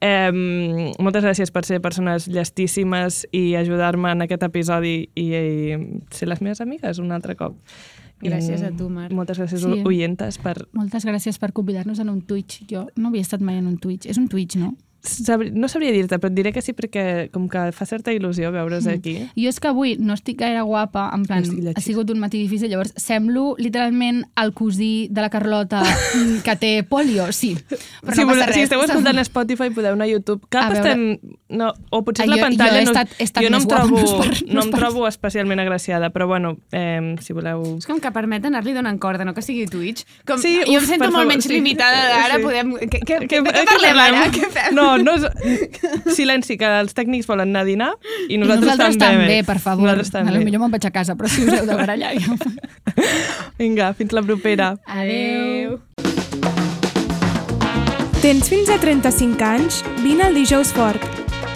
[0.00, 5.78] eh, moltes gràcies per ser persones llestíssimes i ajudar-me en aquest episodi i, i
[6.14, 7.56] ser les meves amigues un altre cop.
[8.18, 9.12] Gràcies a tu, Mar.
[9.14, 9.82] Moltes gràcies, sí.
[9.86, 10.56] oientes, per...
[10.74, 12.64] Moltes gràcies per convidar-nos en un Twitch.
[12.70, 14.08] Jo no havia estat mai en un Twitch.
[14.10, 14.72] És un Twitch, no?
[15.00, 15.50] Sabri...
[15.54, 18.84] No sabria dir-te, però et diré que sí perquè com que fa certa il·lusió veure's
[18.84, 18.94] Mm.
[18.98, 19.14] aquí.
[19.38, 22.38] Jo és que avui no estic gaire guapa, en plan, No ha sigut un matí
[22.42, 27.54] difícil, llavors semblo literalment el cosí de la Carlota mm, que té polio, sí.
[28.02, 28.54] Però si, no passa res.
[28.56, 30.42] si esteu escoltant a Spotify podeu anar a YouTube.
[30.50, 31.36] Cap A veure- estem...
[31.48, 32.72] No, o potser Ah, la jo- pantalla...
[32.72, 34.54] jo he no, estat- he estat jo no més em guapa, trobo, no per- no
[34.54, 37.62] no em per- trobo especialment agraciada, però bueno, eh, si voleu...
[37.78, 40.04] És com que permet anar-li donant corda, no que sigui Twitch.
[40.26, 41.52] Com, Sí, jo uf, em sento molt favor, menys sí.
[41.54, 42.24] limitada.
[42.26, 42.42] Ara Sí.
[42.42, 42.74] podem...
[42.76, 44.26] Què, què, què, Què- què què parlem ara?
[44.34, 44.74] Què fem?
[44.74, 45.26] No, no és...
[46.16, 47.90] Silenci, que els tècnics volen anar a dinar
[48.28, 49.86] i I nosaltres, nosaltres també, per favor.
[49.86, 50.34] Nosaltres també.
[50.38, 52.36] Potser me'n vaig a casa, però si us heu de barallar jo.
[53.60, 54.74] Vinga, fins la propera.
[54.86, 55.78] Adéu.
[58.18, 59.82] Tens fins a 35 anys?
[60.02, 61.04] Vine al Dijous Fort.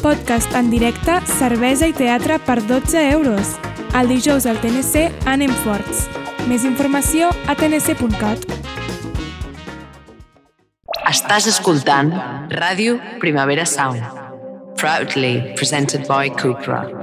[0.03, 3.57] Podcast en directe, cervesa i teatre per 12 euros.
[3.99, 6.07] El dijous al TNC anem forts.
[6.49, 8.47] Més informació a tnc.cat.
[11.11, 12.13] Estàs escoltant
[12.55, 14.03] Ràdio Primavera Sound.
[14.79, 17.02] Proudly presented by Cupra.